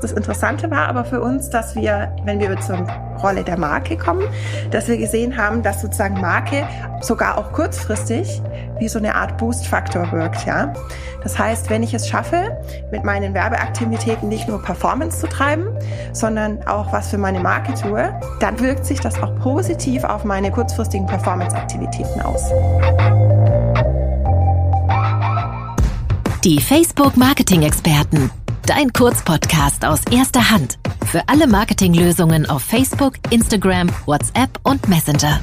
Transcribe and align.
Das 0.00 0.12
Interessante 0.12 0.70
war 0.70 0.88
aber 0.88 1.04
für 1.04 1.20
uns, 1.20 1.48
dass 1.50 1.74
wir, 1.74 2.14
wenn 2.24 2.38
wir 2.38 2.58
zur 2.60 2.86
Rolle 3.22 3.44
der 3.44 3.58
Marke 3.58 3.96
kommen, 3.96 4.22
dass 4.70 4.88
wir 4.88 4.98
gesehen 4.98 5.36
haben, 5.36 5.62
dass 5.62 5.80
sozusagen 5.80 6.20
Marke 6.20 6.66
sogar 7.00 7.38
auch 7.38 7.52
kurzfristig 7.52 8.42
wie 8.78 8.88
so 8.88 8.98
eine 8.98 9.14
Art 9.14 9.38
Boost-Faktor 9.38 10.12
wirkt. 10.12 10.46
Ja? 10.46 10.72
Das 11.22 11.38
heißt, 11.38 11.70
wenn 11.70 11.82
ich 11.82 11.94
es 11.94 12.08
schaffe, 12.08 12.56
mit 12.92 13.04
meinen 13.04 13.34
Werbeaktivitäten 13.34 14.28
nicht 14.28 14.48
nur 14.48 14.62
Performance 14.62 15.20
zu 15.20 15.28
treiben, 15.28 15.66
sondern 16.12 16.62
auch 16.66 16.92
was 16.92 17.08
für 17.08 17.18
meine 17.18 17.40
Marke 17.40 17.74
tue, 17.74 18.14
dann 18.38 18.60
wirkt 18.60 18.84
sich 18.84 19.00
das 19.00 19.20
auch 19.22 19.34
positiv 19.40 20.04
auf 20.04 20.24
meine 20.24 20.50
kurzfristigen 20.50 21.06
Performance-Aktivitäten 21.06 22.20
aus. 22.20 22.44
Die 26.44 26.60
Facebook 26.60 27.16
Marketing 27.16 27.62
Experten. 27.62 28.30
Dein 28.66 28.92
Kurzpodcast 28.92 29.84
aus 29.84 30.00
erster 30.10 30.50
Hand. 30.50 30.80
Für 31.06 31.22
alle 31.28 31.46
Marketinglösungen 31.46 32.50
auf 32.50 32.62
Facebook, 32.62 33.12
Instagram, 33.30 33.88
WhatsApp 34.06 34.58
und 34.64 34.88
Messenger. 34.88 35.38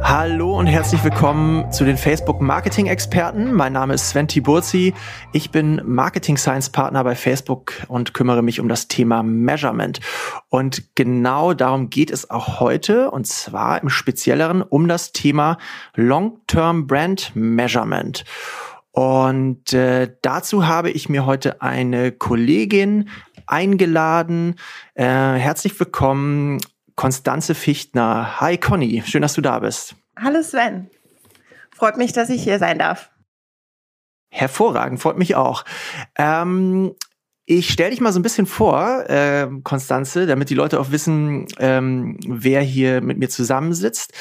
Hallo 0.00 0.56
und 0.56 0.66
herzlich 0.66 1.04
willkommen 1.04 1.70
zu 1.70 1.84
den 1.84 1.98
Facebook 1.98 2.40
Marketing 2.40 2.86
Experten. 2.86 3.52
Mein 3.52 3.74
Name 3.74 3.92
ist 3.92 4.08
Sven 4.08 4.26
Tiburzi. 4.26 4.94
Ich 5.34 5.50
bin 5.50 5.82
Marketing 5.84 6.38
Science 6.38 6.70
Partner 6.70 7.04
bei 7.04 7.14
Facebook 7.14 7.74
und 7.88 8.14
kümmere 8.14 8.40
mich 8.40 8.58
um 8.58 8.70
das 8.70 8.88
Thema 8.88 9.22
Measurement. 9.22 10.00
Und 10.48 10.94
genau 10.94 11.52
darum 11.52 11.90
geht 11.90 12.10
es 12.10 12.30
auch 12.30 12.58
heute 12.58 13.10
und 13.10 13.26
zwar 13.26 13.82
im 13.82 13.90
Spezielleren 13.90 14.62
um 14.62 14.88
das 14.88 15.12
Thema 15.12 15.58
Long-Term 15.94 16.86
Brand 16.86 17.32
Measurement. 17.34 18.24
Und 18.96 19.74
äh, 19.74 20.10
dazu 20.22 20.66
habe 20.66 20.90
ich 20.90 21.10
mir 21.10 21.26
heute 21.26 21.60
eine 21.60 22.12
Kollegin 22.12 23.10
eingeladen. 23.46 24.54
Äh, 24.94 25.04
herzlich 25.04 25.78
willkommen, 25.78 26.62
Konstanze 26.94 27.54
Fichtner. 27.54 28.40
Hi 28.40 28.56
Conny, 28.56 29.02
schön, 29.04 29.20
dass 29.20 29.34
du 29.34 29.42
da 29.42 29.58
bist. 29.58 29.96
Hallo 30.18 30.42
Sven. 30.42 30.88
Freut 31.74 31.98
mich, 31.98 32.14
dass 32.14 32.30
ich 32.30 32.42
hier 32.42 32.58
sein 32.58 32.78
darf. 32.78 33.10
Hervorragend, 34.30 34.98
freut 34.98 35.18
mich 35.18 35.34
auch. 35.34 35.66
Ähm, 36.16 36.94
ich 37.44 37.70
stelle 37.70 37.90
dich 37.90 38.00
mal 38.00 38.14
so 38.14 38.18
ein 38.18 38.22
bisschen 38.22 38.46
vor, 38.46 39.10
äh, 39.10 39.46
Konstanze, 39.62 40.26
damit 40.26 40.48
die 40.48 40.54
Leute 40.54 40.80
auch 40.80 40.90
wissen, 40.90 41.48
ähm, 41.58 42.18
wer 42.26 42.62
hier 42.62 43.02
mit 43.02 43.18
mir 43.18 43.28
zusammensitzt. 43.28 44.14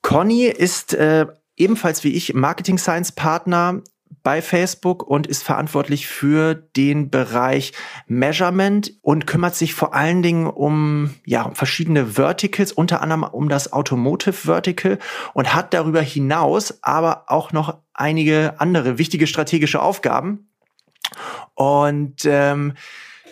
Conny 0.00 0.44
ist 0.44 0.94
äh, 0.94 1.26
ebenfalls 1.56 2.04
wie 2.04 2.12
ich 2.14 2.34
Marketing 2.34 2.78
Science 2.78 3.12
Partner 3.12 3.82
bei 4.22 4.40
Facebook 4.40 5.02
und 5.02 5.26
ist 5.26 5.42
verantwortlich 5.42 6.06
für 6.06 6.54
den 6.54 7.10
Bereich 7.10 7.72
Measurement 8.06 8.92
und 9.02 9.26
kümmert 9.26 9.54
sich 9.54 9.74
vor 9.74 9.94
allen 9.94 10.22
Dingen 10.22 10.46
um 10.46 11.14
ja 11.26 11.50
verschiedene 11.52 12.06
Verticals, 12.06 12.72
unter 12.72 13.02
anderem 13.02 13.24
um 13.24 13.48
das 13.48 13.72
Automotive 13.72 14.32
Vertical 14.32 14.98
und 15.34 15.54
hat 15.54 15.74
darüber 15.74 16.00
hinaus 16.00 16.82
aber 16.82 17.24
auch 17.26 17.52
noch 17.52 17.78
einige 17.92 18.54
andere 18.58 18.98
wichtige 18.98 19.26
strategische 19.26 19.82
Aufgaben. 19.82 20.48
Und 21.54 22.24
ähm, 22.24 22.72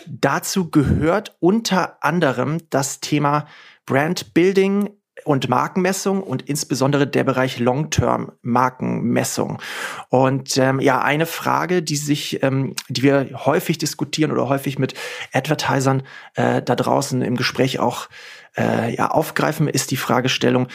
dazu 0.06 0.70
gehört 0.70 1.36
unter 1.40 2.04
anderem 2.04 2.58
das 2.70 3.00
Thema 3.00 3.46
Brand 3.86 4.34
Building, 4.34 4.90
und 5.24 5.48
Markenmessung 5.48 6.22
und 6.22 6.42
insbesondere 6.42 7.06
der 7.06 7.24
Bereich 7.24 7.58
Long-Term-Markenmessung. 7.58 9.60
Und 10.08 10.56
ähm, 10.56 10.80
ja, 10.80 11.00
eine 11.00 11.26
Frage, 11.26 11.82
die 11.82 11.96
sich, 11.96 12.42
ähm, 12.42 12.74
die 12.88 13.02
wir 13.02 13.46
häufig 13.46 13.78
diskutieren 13.78 14.32
oder 14.32 14.48
häufig 14.48 14.78
mit 14.78 14.94
Advertisern 15.32 16.02
äh, 16.34 16.62
da 16.62 16.76
draußen 16.76 17.22
im 17.22 17.36
Gespräch 17.36 17.78
auch 17.78 18.08
äh, 18.56 18.94
ja, 18.94 19.10
aufgreifen, 19.10 19.68
ist 19.68 19.90
die 19.90 19.96
Fragestellung, 19.96 20.68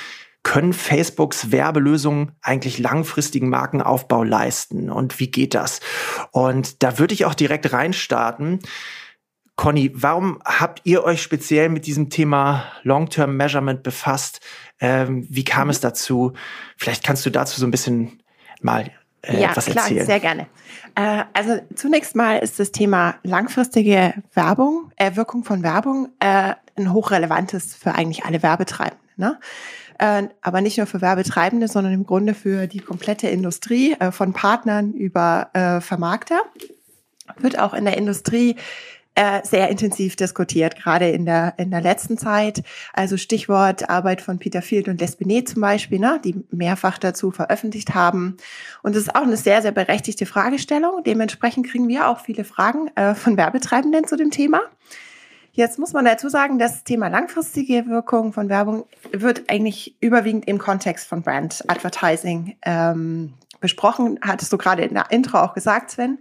können 0.44 0.72
Facebooks 0.72 1.51
Werbelösungen 1.51 2.31
eigentlich 2.41 2.79
langfristigen 2.79 3.49
Markenaufbau 3.49 4.23
leisten? 4.23 4.89
Und 4.89 5.19
wie 5.19 5.29
geht 5.29 5.53
das? 5.53 5.81
Und 6.31 6.83
da 6.83 6.99
würde 6.99 7.13
ich 7.13 7.25
auch 7.25 7.33
direkt 7.33 7.73
reinstarten. 7.73 8.59
Conny, 9.57 9.91
warum 9.95 10.40
habt 10.45 10.81
ihr 10.84 11.03
euch 11.03 11.22
speziell 11.22 11.69
mit 11.69 11.88
diesem 11.88 12.12
Thema 12.12 12.63
Long-Term 12.84 13.35
Measurement 13.35 13.81
befasst? 13.81 14.40
Ähm, 14.79 15.25
wie 15.29 15.44
kam 15.44 15.72
es 15.72 15.79
dazu? 15.79 16.34
Vielleicht 16.78 17.03
kannst 17.03 17.25
du 17.25 17.31
dazu 17.31 17.59
so 17.59 17.66
ein 17.66 17.72
bisschen 17.72 18.22
mal 18.62 18.91
äh, 19.23 19.41
ja, 19.41 19.50
etwas 19.50 19.66
klar, 19.66 19.85
erzählen. 19.85 20.06
sehr 20.06 20.19
gerne. 20.19 20.47
Äh, 20.94 21.23
also 21.34 21.59
zunächst 21.73 22.16
mal 22.16 22.38
ist 22.38 22.59
das 22.59 22.72
Thema 22.72 23.16
langfristige 23.23 24.13
Werbung, 24.35 24.91
äh, 24.96 25.16
Wirkung 25.16 25.44
von 25.44 25.63
Werbung, 25.63 26.09
äh, 26.19 26.53
ein 26.75 26.94
hochrelevantes 26.94 27.75
für 27.75 27.96
eigentlich 27.96 28.25
alle 28.25 28.44
Werbetreibenden. 28.44 29.07
Ne? 29.16 29.40
Äh, 29.97 30.28
aber 30.44 30.62
nicht 30.62 30.78
nur 30.78 30.85
für 30.85 31.01
Werbetreibende, 31.01 31.67
sondern 31.67 31.94
im 31.94 32.06
Grunde 32.06 32.35
für 32.35 32.67
die 32.67 32.79
komplette 32.79 33.28
Industrie, 33.29 33.94
äh, 33.94 34.12
von 34.12 34.34
Partnern 34.34 34.94
über 34.94 35.50
Vermarkter. 35.81 36.40
Wird 37.40 37.59
auch 37.59 37.73
in 37.73 37.85
der 37.85 37.97
Industrie 37.97 38.56
äh, 39.17 39.41
sehr 39.44 39.69
intensiv 39.69 40.16
diskutiert, 40.16 40.75
gerade 40.75 41.09
in 41.09 41.25
der, 41.25 41.55
in 41.57 41.72
der 41.72 41.81
letzten 41.81 42.19
Zeit. 42.19 42.61
Also 42.94 43.17
Stichwort 43.17 43.89
Arbeit 43.89 44.22
von 44.22 44.38
Peter 44.38 44.61
Field 44.61 44.88
und 44.88 45.01
Lespinet 45.01 45.50
zum 45.50 45.61
Beispiel, 45.61 45.97
ne, 45.97 46.22
die 46.23 46.44
mehrfach 46.51 47.00
dazu 47.00 47.31
veröffentlicht 47.31 47.95
haben. 47.95 48.38
Und 48.83 48.95
das 48.95 49.03
ist 49.03 49.16
auch 49.16 49.23
eine 49.23 49.35
sehr, 49.35 49.63
sehr 49.63 49.72
berechtigte 49.72 50.28
Fragestellung. 50.28 51.03
Dementsprechend 51.03 51.66
kriegen 51.66 51.88
wir 51.88 52.07
auch 52.09 52.19
viele 52.19 52.44
Fragen 52.44 52.91
äh, 52.95 53.16
von 53.16 53.38
Werbetreibenden 53.38 54.05
zu 54.05 54.17
dem 54.17 54.29
Thema. 54.29 54.61
Jetzt 55.51 55.79
muss 55.79 55.94
man 55.94 56.05
dazu 56.05 56.29
sagen, 56.29 56.59
das 56.59 56.84
Thema 56.84 57.07
langfristige 57.07 57.88
Wirkung 57.88 58.34
von 58.34 58.49
Werbung 58.49 58.85
wird 59.11 59.49
eigentlich 59.49 59.97
überwiegend 59.99 60.47
im 60.47 60.59
Kontext 60.59 61.07
von 61.07 61.23
Brand 61.23 61.63
Advertising 61.67 62.55
ähm, 62.63 63.34
besprochen. 63.59 64.19
Hattest 64.22 64.53
du 64.53 64.59
gerade 64.59 64.84
in 64.84 64.94
der 64.94 65.09
Intro 65.09 65.39
auch 65.39 65.55
gesagt, 65.55 65.89
Sven. 65.89 66.19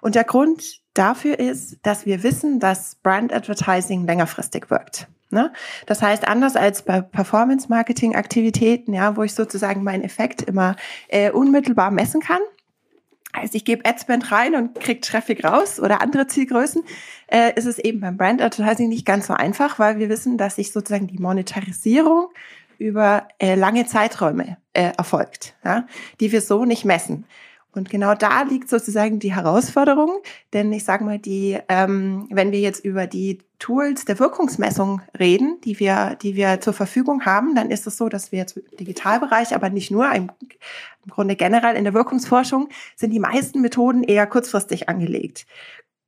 Und 0.00 0.14
der 0.14 0.24
Grund 0.24 0.79
dafür 0.94 1.38
ist, 1.38 1.78
dass 1.82 2.06
wir 2.06 2.22
wissen, 2.22 2.60
dass 2.60 2.96
Brand 2.96 3.32
Advertising 3.32 4.06
längerfristig 4.06 4.70
wirkt. 4.70 5.08
Ne? 5.30 5.52
Das 5.86 6.02
heißt, 6.02 6.26
anders 6.26 6.56
als 6.56 6.82
bei 6.82 7.00
Performance-Marketing-Aktivitäten, 7.00 8.92
ja, 8.92 9.16
wo 9.16 9.22
ich 9.22 9.34
sozusagen 9.34 9.84
meinen 9.84 10.02
Effekt 10.02 10.42
immer 10.42 10.76
äh, 11.08 11.30
unmittelbar 11.30 11.92
messen 11.92 12.20
kann, 12.20 12.40
heißt, 13.36 13.54
ich 13.54 13.64
gebe 13.64 13.88
Adspend 13.88 14.32
rein 14.32 14.56
und 14.56 14.80
kriege 14.80 15.00
Traffic 15.00 15.44
raus 15.44 15.78
oder 15.78 16.02
andere 16.02 16.26
Zielgrößen, 16.26 16.82
äh, 17.28 17.52
ist 17.54 17.66
es 17.66 17.78
eben 17.78 18.00
beim 18.00 18.16
Brand 18.16 18.42
Advertising 18.42 18.88
nicht 18.88 19.06
ganz 19.06 19.28
so 19.28 19.34
einfach, 19.34 19.78
weil 19.78 19.98
wir 19.98 20.08
wissen, 20.08 20.36
dass 20.36 20.56
sich 20.56 20.72
sozusagen 20.72 21.06
die 21.06 21.18
Monetarisierung 21.18 22.28
über 22.78 23.28
äh, 23.38 23.54
lange 23.54 23.86
Zeiträume 23.86 24.56
äh, 24.72 24.92
erfolgt, 24.96 25.54
ja, 25.64 25.86
die 26.18 26.32
wir 26.32 26.40
so 26.40 26.64
nicht 26.64 26.84
messen. 26.84 27.26
Und 27.72 27.88
genau 27.88 28.14
da 28.14 28.42
liegt 28.42 28.68
sozusagen 28.68 29.20
die 29.20 29.34
Herausforderung, 29.34 30.10
denn 30.52 30.72
ich 30.72 30.84
sage 30.84 31.04
mal, 31.04 31.18
die, 31.18 31.58
ähm, 31.68 32.26
wenn 32.30 32.50
wir 32.50 32.58
jetzt 32.58 32.84
über 32.84 33.06
die 33.06 33.38
Tools 33.60 34.04
der 34.04 34.18
Wirkungsmessung 34.18 35.02
reden, 35.18 35.60
die 35.64 35.78
wir, 35.78 36.16
die 36.20 36.34
wir 36.34 36.60
zur 36.60 36.72
Verfügung 36.72 37.24
haben, 37.24 37.54
dann 37.54 37.70
ist 37.70 37.86
es 37.86 37.96
so, 37.96 38.08
dass 38.08 38.32
wir 38.32 38.40
jetzt 38.40 38.56
im 38.56 38.76
Digitalbereich, 38.76 39.54
aber 39.54 39.70
nicht 39.70 39.92
nur, 39.92 40.10
im, 40.12 40.32
im 41.04 41.10
Grunde 41.10 41.36
generell 41.36 41.76
in 41.76 41.84
der 41.84 41.94
Wirkungsforschung, 41.94 42.68
sind 42.96 43.12
die 43.12 43.20
meisten 43.20 43.60
Methoden 43.60 44.02
eher 44.02 44.26
kurzfristig 44.26 44.88
angelegt. 44.88 45.46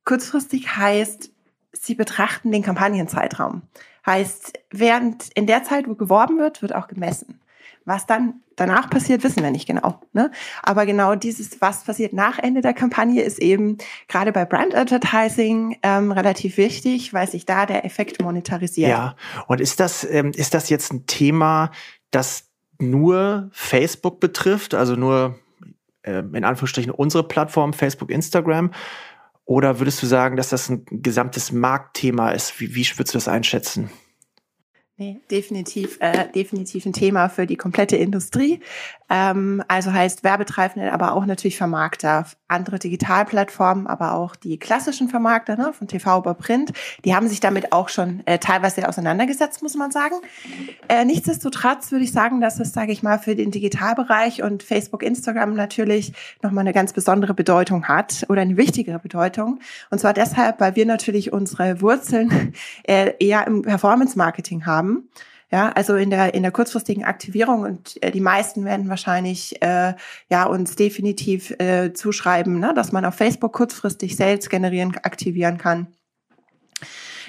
Kurzfristig 0.03 0.75
heißt, 0.75 1.31
sie 1.71 1.95
betrachten 1.95 2.51
den 2.51 2.63
Kampagnenzeitraum. 2.63 3.61
Heißt, 4.05 4.59
während 4.69 5.29
in 5.33 5.47
der 5.47 5.63
Zeit, 5.63 5.87
wo 5.87 5.95
geworben 5.95 6.37
wird, 6.39 6.61
wird 6.61 6.75
auch 6.75 6.87
gemessen. 6.87 7.39
Was 7.85 8.05
dann 8.05 8.35
danach 8.55 8.89
passiert, 8.89 9.23
wissen 9.23 9.43
wir 9.43 9.51
nicht 9.51 9.67
genau. 9.67 9.99
Ne? 10.13 10.31
Aber 10.61 10.85
genau 10.85 11.15
dieses, 11.15 11.59
was 11.61 11.83
passiert 11.83 12.13
nach 12.13 12.39
Ende 12.39 12.61
der 12.61 12.73
Kampagne, 12.73 13.21
ist 13.21 13.39
eben 13.39 13.77
gerade 14.07 14.31
bei 14.31 14.45
Brand 14.45 14.75
Advertising 14.75 15.77
ähm, 15.83 16.11
relativ 16.11 16.57
wichtig, 16.57 17.13
weil 17.13 17.29
sich 17.29 17.45
da 17.45 17.65
der 17.65 17.85
Effekt 17.85 18.21
monetarisiert. 18.21 18.89
Ja, 18.89 19.15
und 19.47 19.59
ist 19.59 19.79
das, 19.79 20.07
ähm, 20.09 20.31
ist 20.35 20.53
das 20.53 20.69
jetzt 20.69 20.93
ein 20.93 21.05
Thema, 21.07 21.71
das 22.11 22.49
nur 22.79 23.49
Facebook 23.51 24.19
betrifft, 24.19 24.73
also 24.73 24.95
nur 24.95 25.39
äh, 26.03 26.19
in 26.19 26.43
Anführungsstrichen 26.43 26.91
unsere 26.91 27.27
Plattform, 27.27 27.73
Facebook, 27.73 28.11
Instagram? 28.11 28.71
Oder 29.45 29.79
würdest 29.79 30.01
du 30.01 30.05
sagen, 30.07 30.37
dass 30.37 30.49
das 30.49 30.69
ein 30.69 30.85
gesamtes 30.89 31.51
Marktthema 31.51 32.29
ist? 32.31 32.59
Wie, 32.59 32.75
wie 32.75 32.85
würdest 32.97 33.13
du 33.13 33.17
das 33.17 33.27
einschätzen? 33.27 33.89
Nee, 34.97 35.21
definitiv, 35.31 35.97
äh, 36.01 36.27
definitiv 36.33 36.85
ein 36.85 36.93
Thema 36.93 37.27
für 37.27 37.47
die 37.47 37.55
komplette 37.55 37.97
Industrie. 37.97 38.59
Ähm, 39.13 39.63
also 39.67 39.93
heißt 39.93 40.23
Werbetreibende, 40.23 40.91
aber 40.91 41.13
auch 41.13 41.25
natürlich 41.27 41.57
Vermarkter, 41.57 42.25
andere 42.47 42.79
Digitalplattformen, 42.79 43.85
aber 43.85 44.13
auch 44.13 44.35
die 44.35 44.57
klassischen 44.57 45.07
Vermarkter 45.07 45.55
ne, 45.55 45.71
von 45.71 45.87
TV 45.87 46.19
über 46.19 46.33
Print, 46.33 46.73
die 47.05 47.15
haben 47.15 47.27
sich 47.27 47.39
damit 47.39 47.71
auch 47.71 47.89
schon 47.89 48.25
äh, 48.25 48.39
teilweise 48.39 48.87
auseinandergesetzt, 48.87 49.61
muss 49.61 49.75
man 49.75 49.91
sagen. 49.91 50.15
Äh, 50.89 51.05
nichtsdestotrotz 51.05 51.91
würde 51.91 52.03
ich 52.03 52.11
sagen, 52.11 52.41
dass 52.41 52.59
es, 52.59 52.73
sage 52.73 52.91
ich 52.91 53.03
mal, 53.03 53.19
für 53.19 53.35
den 53.35 53.51
Digitalbereich 53.51 54.41
und 54.41 54.63
Facebook, 54.63 55.03
Instagram 55.03 55.53
natürlich 55.53 56.13
nochmal 56.41 56.63
eine 56.63 56.73
ganz 56.73 56.91
besondere 56.91 57.33
Bedeutung 57.33 57.87
hat 57.87 58.25
oder 58.29 58.41
eine 58.41 58.57
wichtigere 58.57 58.99
Bedeutung. 58.99 59.59
Und 59.91 59.99
zwar 59.99 60.13
deshalb, 60.13 60.59
weil 60.59 60.75
wir 60.75 60.85
natürlich 60.85 61.31
unsere 61.31 61.81
Wurzeln 61.81 62.53
äh, 62.83 63.13
eher 63.19 63.47
im 63.47 63.61
Performance-Marketing 63.61 64.65
haben 64.65 64.73
haben. 64.73 65.09
Ja, 65.53 65.69
also 65.69 65.95
in 65.95 66.09
der 66.09 66.33
in 66.33 66.41
der 66.41 66.51
kurzfristigen 66.51 67.03
Aktivierung 67.03 67.61
und 67.61 68.01
äh, 68.01 68.09
die 68.09 68.21
meisten 68.21 68.65
werden 68.65 68.89
wahrscheinlich 68.89 69.61
äh, 69.61 69.93
ja 70.27 70.45
uns 70.45 70.75
definitiv 70.75 71.51
äh, 71.59 71.93
zuschreiben, 71.93 72.57
ne, 72.57 72.73
dass 72.73 72.91
man 72.91 73.05
auf 73.05 73.13
Facebook 73.13 73.53
kurzfristig 73.53 74.15
Sales 74.15 74.49
generieren 74.49 74.97
aktivieren 75.03 75.59
kann. 75.59 75.93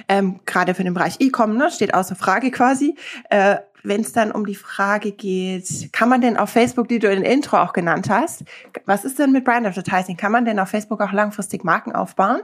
Ähm, 0.09 0.41
Gerade 0.47 0.75
für 0.75 0.85
den 0.85 0.95
Bereich 0.95 1.17
E-Com 1.21 1.59
ne, 1.59 1.71
steht 1.71 1.93
außer 1.93 2.17
Frage 2.17 2.51
quasi. 2.51 2.97
Äh, 3.29 3.57
Wenn 3.83 4.01
es 4.01 4.13
dann 4.13 4.33
um 4.33 4.47
die 4.47 4.55
Frage 4.55 5.13
geht, 5.13 5.93
kann 5.93 6.09
man 6.09 6.23
denn 6.23 6.39
auf 6.39 6.49
Facebook, 6.49 6.89
die 6.89 7.01
du 7.01 7.13
in 7.13 7.25
Intro 7.25 7.59
auch 7.59 7.75
genannt 7.75 8.09
hast, 8.09 8.45
was 8.87 9.05
ist 9.05 9.19
denn 9.19 9.33
mit 9.33 9.45
Brand 9.45 9.67
Advertising? 9.67 10.17
Kann 10.17 10.33
man 10.33 10.47
denn 10.47 10.59
auf 10.59 10.71
Facebook 10.71 11.03
auch 11.03 11.13
langfristig 11.13 11.63
Marken 11.63 11.93
aufbauen? 11.93 12.41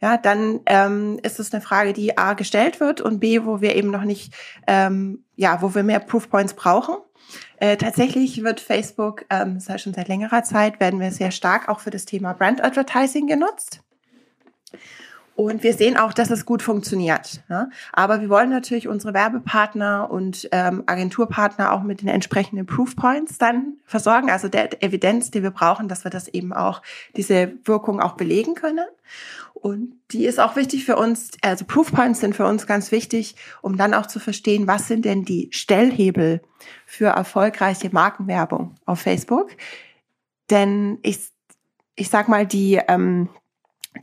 Ja, 0.00 0.16
dann 0.16 0.60
ähm, 0.66 1.18
ist 1.22 1.40
es 1.40 1.52
eine 1.52 1.62
Frage, 1.62 1.92
die 1.92 2.18
A 2.18 2.34
gestellt 2.34 2.80
wird 2.80 3.00
und 3.00 3.20
B, 3.20 3.44
wo 3.44 3.60
wir 3.60 3.76
eben 3.76 3.90
noch 3.90 4.04
nicht, 4.04 4.34
ähm, 4.66 5.24
ja, 5.36 5.62
wo 5.62 5.74
wir 5.74 5.82
mehr 5.82 6.00
Proofpoints 6.00 6.54
brauchen. 6.54 6.96
Äh, 7.58 7.76
tatsächlich 7.76 8.42
wird 8.44 8.60
Facebook, 8.60 9.24
ähm, 9.30 9.54
das 9.54 9.68
heißt 9.68 9.84
schon 9.84 9.94
seit 9.94 10.08
längerer 10.08 10.44
Zeit, 10.44 10.78
werden 10.80 11.00
wir 11.00 11.10
sehr 11.10 11.30
stark 11.30 11.68
auch 11.68 11.80
für 11.80 11.90
das 11.90 12.04
Thema 12.04 12.34
Brand 12.34 12.62
Advertising 12.62 13.26
genutzt. 13.26 13.80
Und 15.36 15.62
wir 15.62 15.74
sehen 15.74 15.98
auch, 15.98 16.14
dass 16.14 16.30
es 16.30 16.46
gut 16.46 16.62
funktioniert. 16.62 17.42
Ne? 17.50 17.68
Aber 17.92 18.22
wir 18.22 18.30
wollen 18.30 18.48
natürlich 18.48 18.88
unsere 18.88 19.12
Werbepartner 19.12 20.10
und 20.10 20.48
ähm, 20.50 20.82
Agenturpartner 20.86 21.72
auch 21.72 21.82
mit 21.82 22.00
den 22.00 22.08
entsprechenden 22.08 22.64
Proofpoints 22.64 23.36
dann 23.36 23.74
versorgen, 23.84 24.30
also 24.30 24.48
der 24.48 24.82
Evidenz, 24.82 25.30
die 25.30 25.42
wir 25.42 25.50
brauchen, 25.50 25.88
dass 25.88 26.04
wir 26.04 26.10
das 26.10 26.26
eben 26.28 26.54
auch, 26.54 26.80
diese 27.16 27.52
Wirkung 27.66 28.00
auch 28.00 28.14
belegen 28.14 28.54
können. 28.54 28.86
Und 29.52 30.00
die 30.10 30.24
ist 30.24 30.40
auch 30.40 30.56
wichtig 30.56 30.86
für 30.86 30.96
uns, 30.96 31.32
also 31.42 31.66
Proofpoints 31.66 32.20
sind 32.20 32.34
für 32.34 32.46
uns 32.46 32.66
ganz 32.66 32.90
wichtig, 32.90 33.36
um 33.60 33.76
dann 33.76 33.92
auch 33.92 34.06
zu 34.06 34.18
verstehen, 34.18 34.66
was 34.66 34.88
sind 34.88 35.04
denn 35.04 35.26
die 35.26 35.50
Stellhebel 35.52 36.40
für 36.86 37.08
erfolgreiche 37.08 37.90
Markenwerbung 37.90 38.74
auf 38.86 39.00
Facebook. 39.00 39.50
Denn 40.48 40.98
ich, 41.02 41.18
ich 41.94 42.08
sag 42.08 42.28
mal, 42.28 42.46
die, 42.46 42.80
ähm, 42.88 43.28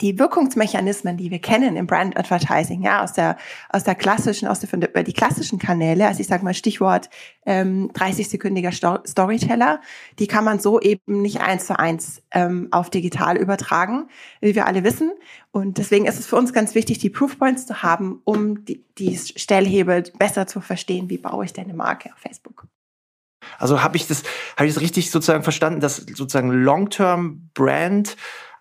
die 0.02 0.20
Wirkungsmechanismen, 0.20 1.18
die 1.18 1.32
wir 1.32 1.40
kennen 1.40 1.76
im 1.76 1.88
Brand 1.88 2.18
Advertising, 2.18 2.82
ja, 2.82 3.04
aus 3.04 3.14
der, 3.14 3.38
aus 3.70 3.84
der 3.84 3.96
klassischen, 3.96 4.48
aus 4.48 4.60
der, 4.60 5.04
die 5.04 5.14
klassischen 5.14 5.60
Kanäle, 5.60 6.08
also 6.08 6.20
ich 6.20 6.28
sage 6.28 6.44
mal 6.44 6.54
Stichwort 6.54 7.10
ähm, 7.46 7.92
30-sekündiger 7.94 8.72
Storyteller, 9.08 9.82
die 10.20 10.28
kann 10.28 10.44
man 10.44 10.60
so 10.60 10.80
eben 10.80 11.22
nicht 11.22 11.42
eins 11.42 11.68
zu 11.68 11.78
eins 11.78 12.22
ähm, 12.32 12.68
auf 12.72 12.90
digital 12.90 13.38
übertragen, 13.38 14.08
wie 14.42 14.56
wir 14.56 14.66
alle 14.66 14.84
wissen. 14.84 15.12
Und 15.52 15.78
deswegen 15.78 16.06
ist 16.06 16.20
es 16.20 16.26
für 16.26 16.36
uns 16.36 16.54
ganz 16.54 16.76
wichtig, 16.76 16.98
die 16.98 17.10
Proofpoints 17.10 17.66
zu 17.66 17.84
haben, 17.84 18.22
um 18.24 18.66
die, 18.66 18.84
die 18.98 19.18
Stellhebel 19.18 20.04
besser 20.18 20.48
zu 20.48 20.62
verstehen, 20.62 21.10
wie 21.10 21.18
baue 21.18 21.46
ich 21.46 21.54
denn 21.54 21.66
eine 21.66 21.74
Marke 21.74 22.12
auf 22.12 22.20
Facebook. 22.20 22.68
Also 23.60 23.84
habe 23.84 23.98
ich 23.98 24.08
das, 24.08 24.24
habe 24.58 24.68
ich 24.68 24.74
das 24.74 24.82
richtig 24.82 25.12
sozusagen 25.12 25.44
verstanden, 25.44 25.80
dass 25.80 25.98
sozusagen 25.98 26.50
Long-Term 26.50 27.50
Brand 27.54 28.16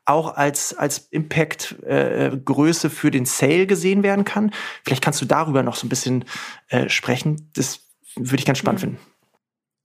auch 0.05 0.35
als, 0.35 0.75
als 0.75 0.99
Impact-Größe 1.11 2.87
äh, 2.87 2.91
für 2.91 3.11
den 3.11 3.25
Sale 3.25 3.67
gesehen 3.67 4.03
werden 4.03 4.25
kann. 4.25 4.53
Vielleicht 4.85 5.03
kannst 5.03 5.21
du 5.21 5.27
darüber 5.27 5.63
noch 5.63 5.77
so 5.77 5.87
ein 5.87 5.89
bisschen 5.89 6.25
äh, 6.69 6.89
sprechen. 6.89 7.51
Das 7.55 7.81
würde 8.17 8.39
ich 8.39 8.47
ganz 8.47 8.59
spannend 8.59 8.81
mhm. 8.81 8.87
finden. 8.87 9.03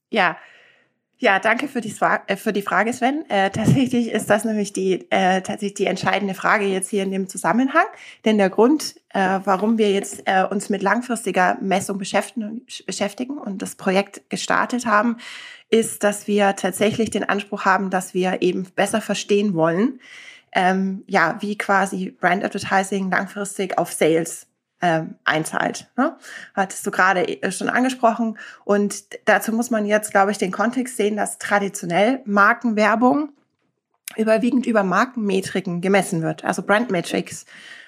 Ja, 0.10 0.38
ja, 1.20 1.40
danke 1.40 1.68
für 1.68 1.82
die, 1.82 1.94
äh, 2.28 2.36
für 2.36 2.54
die 2.54 2.62
Frage, 2.62 2.94
Sven. 2.94 3.28
Äh, 3.30 3.50
tatsächlich 3.50 4.12
ist 4.12 4.30
das 4.30 4.46
nämlich 4.46 4.74
die, 4.74 5.10
äh, 5.10 5.42
tatsächlich 5.42 5.74
die 5.74 5.86
entscheidende 5.86 6.34
Frage 6.34 6.66
jetzt 6.66 6.90
hier 6.90 7.04
in 7.04 7.12
dem 7.12 7.28
Zusammenhang. 7.28 7.86
Denn 8.26 8.38
der 8.38 8.50
Grund, 8.50 8.96
äh, 9.10 9.40
warum 9.44 9.78
wir 9.78 9.92
jetzt 9.92 10.24
äh, 10.26 10.44
uns 10.44 10.70
mit 10.70 10.84
langfristiger 10.84 11.58
Messung 11.60 11.98
beschäftigen, 11.98 12.62
beschäftigen 12.86 13.38
und 13.38 13.62
das 13.62 13.76
Projekt 13.76 14.30
gestartet 14.30 14.86
haben, 14.86 15.18
ist, 15.70 16.04
dass 16.04 16.28
wir 16.28 16.56
tatsächlich 16.56 17.10
den 17.10 17.24
Anspruch 17.24 17.66
haben, 17.66 17.90
dass 17.90 18.14
wir 18.14 18.42
eben 18.42 18.68
besser 18.76 19.02
verstehen 19.02 19.54
wollen, 19.54 20.00
ähm, 20.54 21.04
ja, 21.08 21.38
wie 21.42 21.58
quasi 21.58 22.12
Brand 22.12 22.44
Advertising 22.44 23.12
langfristig 23.12 23.78
auf 23.78 23.92
Sales 23.92 24.47
ähm, 24.82 25.16
einzahlt. 25.24 25.90
Ne? 25.98 26.16
Hattest 26.54 26.86
du 26.86 26.92
gerade 26.92 27.28
äh, 27.28 27.52
schon 27.52 27.70
angesprochen. 27.70 28.38
Und 28.64 29.06
dazu 29.26 29.52
muss 29.52 29.72
man 29.72 29.86
jetzt, 29.86 30.12
glaube 30.12 30.32
ich, 30.32 30.38
den 30.38 30.52
Kontext 30.52 30.98
sehen, 30.98 31.18
dass 31.18 31.40
traditionell 31.40 32.22
Markenwerbung 32.26 33.30
überwiegend 34.16 34.66
über 34.66 34.84
Markenmetriken 34.84 35.82
gemessen 35.82 36.22
wird, 36.22 36.46
also 36.46 36.64
Brandmetrics 36.64 37.46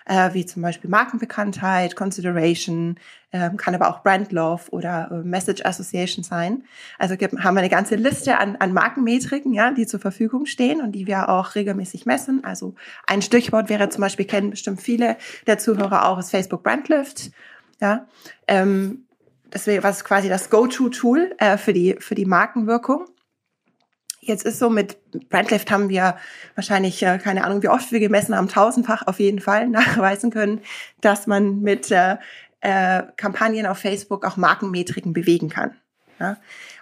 äh, 0.10 0.34
wie 0.34 0.46
zum 0.46 0.64
Beispiel 0.64 0.90
Markenbekanntheit, 0.90 1.96
Consideration, 1.96 2.96
äh, 3.32 3.52
kann 3.58 3.76
aber 3.76 3.90
auch 3.90 4.02
Brand 4.02 4.32
Love 4.32 4.64
oder 4.72 5.10
äh, 5.12 5.16
Message 5.24 5.64
Association 5.64 6.24
sein. 6.24 6.64
Also 6.98 7.14
haben 7.14 7.54
wir 7.54 7.60
eine 7.60 7.70
ganze 7.70 7.96
Liste 7.96 8.40
an, 8.40 8.56
an 8.56 8.74
Markenmetriken, 8.74 9.54
ja, 9.54 9.72
die 9.72 9.86
zur 9.86 10.00
Verfügung 10.00 10.48
stehen 10.48 10.82
und 10.82 10.94
die 10.94 11.06
wir 11.06 11.30
auch 11.30 11.54
regelmäßig 11.54 12.08
messen. 12.08 12.44
Also 12.44 12.74
ein 13.06 13.22
Stichwort 13.22 13.70
wäre 13.70 13.88
zum 13.90 14.02
Beispiel, 14.02 14.26
kennen 14.26 14.50
bestimmt 14.50 14.82
viele 14.82 15.16
der 15.46 15.60
Zuhörer 15.60 16.08
auch, 16.08 16.18
ist 16.18 16.32
Facebook 16.32 16.64
Brand 16.64 16.90
Lift. 16.90 17.30
Ja, 17.80 18.08
ähm, 18.48 19.06
das 19.52 19.68
wäre 19.68 19.84
was 19.84 20.04
quasi 20.04 20.28
das 20.28 20.50
Go-To-Tool 20.50 21.36
äh, 21.38 21.58
für 21.58 21.74
die 21.74 21.98
für 22.00 22.16
die 22.16 22.26
Markenwirkung. 22.26 23.06
Jetzt 24.22 24.46
ist 24.46 24.60
so 24.60 24.70
mit 24.70 24.98
Brandlift 25.30 25.72
haben 25.72 25.90
wir 25.90 26.18
wahrscheinlich, 26.56 27.02
äh, 27.04 27.18
keine 27.20 27.44
Ahnung, 27.44 27.64
wie 27.64 27.70
oft 27.70 27.92
wir 27.92 28.00
gemessen 28.00 28.36
haben, 28.36 28.50
tausendfach 28.50 29.08
auf 29.08 29.20
jeden 29.20 29.40
Fall 29.40 29.68
nachweisen 29.70 30.32
können, 30.32 30.62
dass 31.02 31.28
man 31.28 31.62
mit 31.62 31.92
äh, 31.92 32.18
äh, 32.62 33.04
Kampagnen 33.16 33.66
auf 33.66 33.80
Facebook 33.80 34.26
auch 34.26 34.38
Markenmetriken 34.38 35.14
bewegen 35.14 35.50
kann. 35.50 35.76
Ja? 36.20 36.38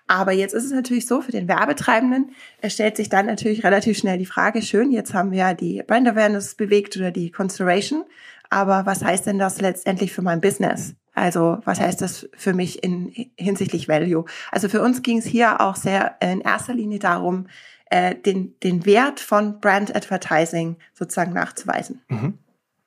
Aber 0.08 0.32
jetzt 0.32 0.54
ist 0.54 0.64
es 0.66 0.72
natürlich 0.72 1.06
so, 1.06 1.22
für 1.22 1.32
den 1.32 1.48
Werbetreibenden 1.48 2.32
es 2.62 2.74
stellt 2.74 2.98
sich 2.98 3.10
dann 3.10 3.26
natürlich 3.26 3.64
relativ 3.64 3.98
schnell 3.98 4.18
die 4.18 4.26
Frage, 4.26 4.62
schön, 4.62 4.92
jetzt 4.92 5.14
haben 5.14 5.32
wir 5.32 5.40
ja 5.40 5.54
die 5.54 5.84
Brand 5.86 6.08
Awareness 6.08 6.56
bewegt 6.56 6.96
oder 6.98 7.12
die 7.12 7.30
Consideration, 7.30 8.06
aber 8.50 8.86
was 8.86 9.04
heißt 9.04 9.26
denn 9.26 9.38
das 9.38 9.60
letztendlich 9.62 10.14
für 10.14 10.22
mein 10.22 10.42
Business? 10.42 10.96
Also 11.18 11.58
was 11.66 11.80
heißt 11.80 12.00
das 12.02 12.30
für 12.38 12.54
mich 12.54 12.84
in 12.84 13.32
hinsichtlich 13.36 13.88
Value? 13.88 14.26
Also 14.52 14.70
für 14.70 14.82
uns 14.82 15.02
ging 15.02 15.18
es 15.18 15.26
hier 15.26 15.62
auch 15.62 15.76
sehr 15.76 16.16
in 16.22 16.42
erster 16.42 16.74
Linie 16.74 17.00
darum, 17.00 17.48
äh, 17.90 18.16
den, 18.16 18.54
den 18.60 18.86
Wert 18.86 19.20
von 19.20 19.60
Brand 19.60 19.96
Advertising 19.96 20.78
sozusagen 20.94 21.34
nachzuweisen. 21.34 22.02
Mhm. 22.08 22.38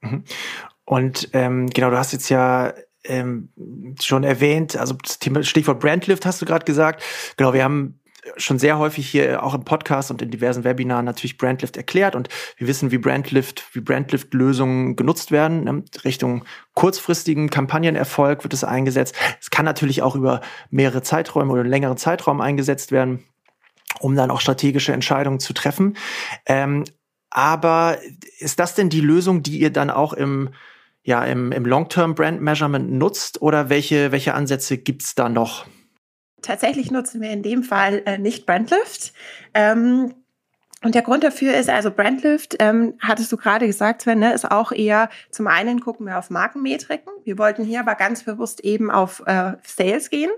Mhm. 0.00 0.24
Und 0.84 1.30
ähm, 1.32 1.66
genau, 1.70 1.90
du 1.90 1.98
hast 1.98 2.12
jetzt 2.12 2.28
ja 2.28 2.72
ähm, 3.04 3.48
schon 4.00 4.24
erwähnt, 4.24 4.76
also 4.76 4.96
Stichwort 5.42 5.80
Brandlift 5.80 6.26
hast 6.26 6.40
du 6.40 6.46
gerade 6.46 6.64
gesagt. 6.64 7.02
Genau, 7.36 7.52
wir 7.52 7.64
haben 7.64 7.99
schon 8.36 8.58
sehr 8.58 8.78
häufig 8.78 9.08
hier 9.08 9.42
auch 9.42 9.54
im 9.54 9.64
Podcast 9.64 10.10
und 10.10 10.22
in 10.22 10.30
diversen 10.30 10.64
Webinaren 10.64 11.04
natürlich 11.04 11.38
Brandlift 11.38 11.76
erklärt 11.76 12.14
und 12.14 12.28
wir 12.56 12.66
wissen, 12.66 12.90
wie 12.90 12.98
Brandlift, 12.98 13.64
wie 13.72 13.80
Brandlift-Lösungen 13.80 14.96
genutzt 14.96 15.30
werden. 15.30 15.64
Ne? 15.64 15.84
Richtung 16.04 16.44
kurzfristigen 16.74 17.50
Kampagnenerfolg 17.50 18.42
wird 18.44 18.54
es 18.54 18.64
eingesetzt. 18.64 19.14
Es 19.40 19.50
kann 19.50 19.64
natürlich 19.64 20.02
auch 20.02 20.14
über 20.14 20.40
mehrere 20.70 21.02
Zeiträume 21.02 21.52
oder 21.52 21.62
einen 21.62 21.70
längeren 21.70 21.96
Zeitraum 21.96 22.40
eingesetzt 22.40 22.92
werden, 22.92 23.24
um 24.00 24.16
dann 24.16 24.30
auch 24.30 24.40
strategische 24.40 24.92
Entscheidungen 24.92 25.40
zu 25.40 25.52
treffen. 25.52 25.96
Ähm, 26.46 26.84
aber 27.30 27.98
ist 28.38 28.58
das 28.58 28.74
denn 28.74 28.90
die 28.90 29.00
Lösung, 29.00 29.42
die 29.42 29.60
ihr 29.60 29.70
dann 29.70 29.90
auch 29.90 30.12
im 30.12 30.50
ja, 31.02 31.24
im, 31.24 31.50
im 31.50 31.64
Long-Term 31.64 32.14
Brand 32.14 32.42
Measurement 32.42 32.92
nutzt 32.92 33.40
oder 33.40 33.70
welche, 33.70 34.12
welche 34.12 34.34
Ansätze 34.34 34.76
gibt's 34.76 35.14
da 35.14 35.30
noch? 35.30 35.64
Tatsächlich 36.42 36.90
nutzen 36.90 37.20
wir 37.20 37.30
in 37.30 37.42
dem 37.42 37.62
Fall 37.62 38.02
äh, 38.06 38.18
nicht 38.18 38.46
Brandlift. 38.46 39.12
Ähm, 39.54 40.14
und 40.82 40.94
der 40.94 41.02
Grund 41.02 41.24
dafür 41.24 41.54
ist, 41.54 41.68
also 41.68 41.90
Brandlift, 41.90 42.56
ähm, 42.58 42.94
hattest 43.00 43.30
du 43.30 43.36
gerade 43.36 43.66
gesagt, 43.66 44.02
Sven, 44.02 44.18
ne, 44.18 44.32
ist 44.32 44.50
auch 44.50 44.72
eher, 44.72 45.10
zum 45.30 45.46
einen 45.46 45.80
gucken 45.80 46.06
wir 46.06 46.18
auf 46.18 46.30
Markenmetriken. 46.30 47.12
Wir 47.24 47.36
wollten 47.36 47.64
hier 47.64 47.80
aber 47.80 47.94
ganz 47.96 48.22
bewusst 48.22 48.60
eben 48.60 48.90
auf 48.90 49.22
äh, 49.26 49.52
Sales 49.62 50.08
gehen. 50.08 50.30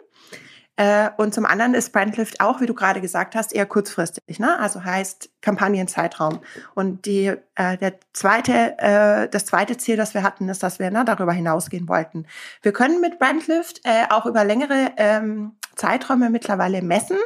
Äh, 0.77 1.11
und 1.17 1.33
zum 1.33 1.45
anderen 1.45 1.75
ist 1.75 1.93
Brandlift 1.93 2.41
auch, 2.41 2.61
wie 2.61 2.67
du 2.67 2.75
gerade 2.75 3.01
gesagt 3.01 3.37
hast, 3.37 3.55
eher 3.55 3.67
kurzfristig. 3.67 4.41
Ne? 4.41 4.59
Also 4.59 4.83
heißt 4.83 5.31
Kampagnenzeitraum. 5.43 6.41
Und 6.75 7.05
die, 7.07 7.35
äh, 7.55 7.77
der 7.77 7.95
zweite, 8.13 8.79
äh, 8.79 9.29
das 9.29 9.45
zweite 9.45 9.77
Ziel, 9.77 9.97
das 9.97 10.15
wir 10.15 10.25
hatten, 10.25 10.49
ist, 10.49 10.63
dass 10.65 10.81
wir 10.81 10.91
ne, 10.91 11.05
darüber 11.05 11.33
hinausgehen 11.33 11.89
wollten. 11.89 12.27
Wir 12.63 12.73
können 12.73 13.01
mit 13.01 13.21
Brandlift 13.21 13.83
äh, 13.85 14.07
auch 14.11 14.27
über 14.27 14.45
längere 14.45 14.93
ähm, 14.97 15.53
Zeiträume 15.77 16.31
mittlerweile 16.31 16.83
messen. 16.83 17.17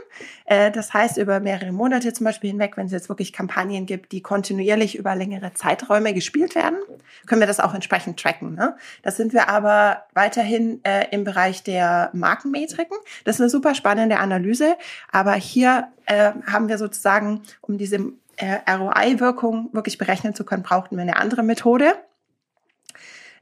Äh, 0.44 0.70
das 0.70 0.94
heißt, 0.94 1.16
über 1.16 1.40
mehrere 1.40 1.72
Monate 1.72 2.12
zum 2.12 2.24
Beispiel 2.24 2.50
hinweg, 2.50 2.76
wenn 2.76 2.86
es 2.86 2.92
jetzt 2.92 3.08
wirklich 3.08 3.32
Kampagnen 3.32 3.86
gibt, 3.86 4.12
die 4.12 4.22
kontinuierlich 4.22 4.96
über 4.96 5.14
längere 5.14 5.52
Zeiträume 5.54 6.14
gespielt 6.14 6.54
werden, 6.54 6.78
können 7.26 7.40
wir 7.40 7.46
das 7.46 7.60
auch 7.60 7.74
entsprechend 7.74 8.20
tracken. 8.20 8.54
Ne? 8.54 8.76
Das 9.02 9.16
sind 9.16 9.32
wir 9.32 9.48
aber 9.48 10.04
weiterhin 10.14 10.80
äh, 10.84 11.06
im 11.10 11.24
Bereich 11.24 11.62
der 11.62 12.10
Markenmetriken. 12.12 12.96
Das 13.24 13.36
ist 13.36 13.40
eine 13.40 13.50
super 13.50 13.74
spannende 13.74 14.18
Analyse, 14.18 14.76
aber 15.10 15.34
hier 15.34 15.88
äh, 16.06 16.32
haben 16.46 16.68
wir 16.68 16.78
sozusagen, 16.78 17.42
um 17.60 17.78
diese 17.78 17.98
ROI-Wirkung 18.38 19.70
wirklich 19.72 19.98
berechnen 19.98 20.34
zu 20.34 20.44
können, 20.44 20.62
brauchten 20.62 20.96
wir 20.96 21.02
eine 21.02 21.16
andere 21.16 21.42
Methode. 21.42 21.94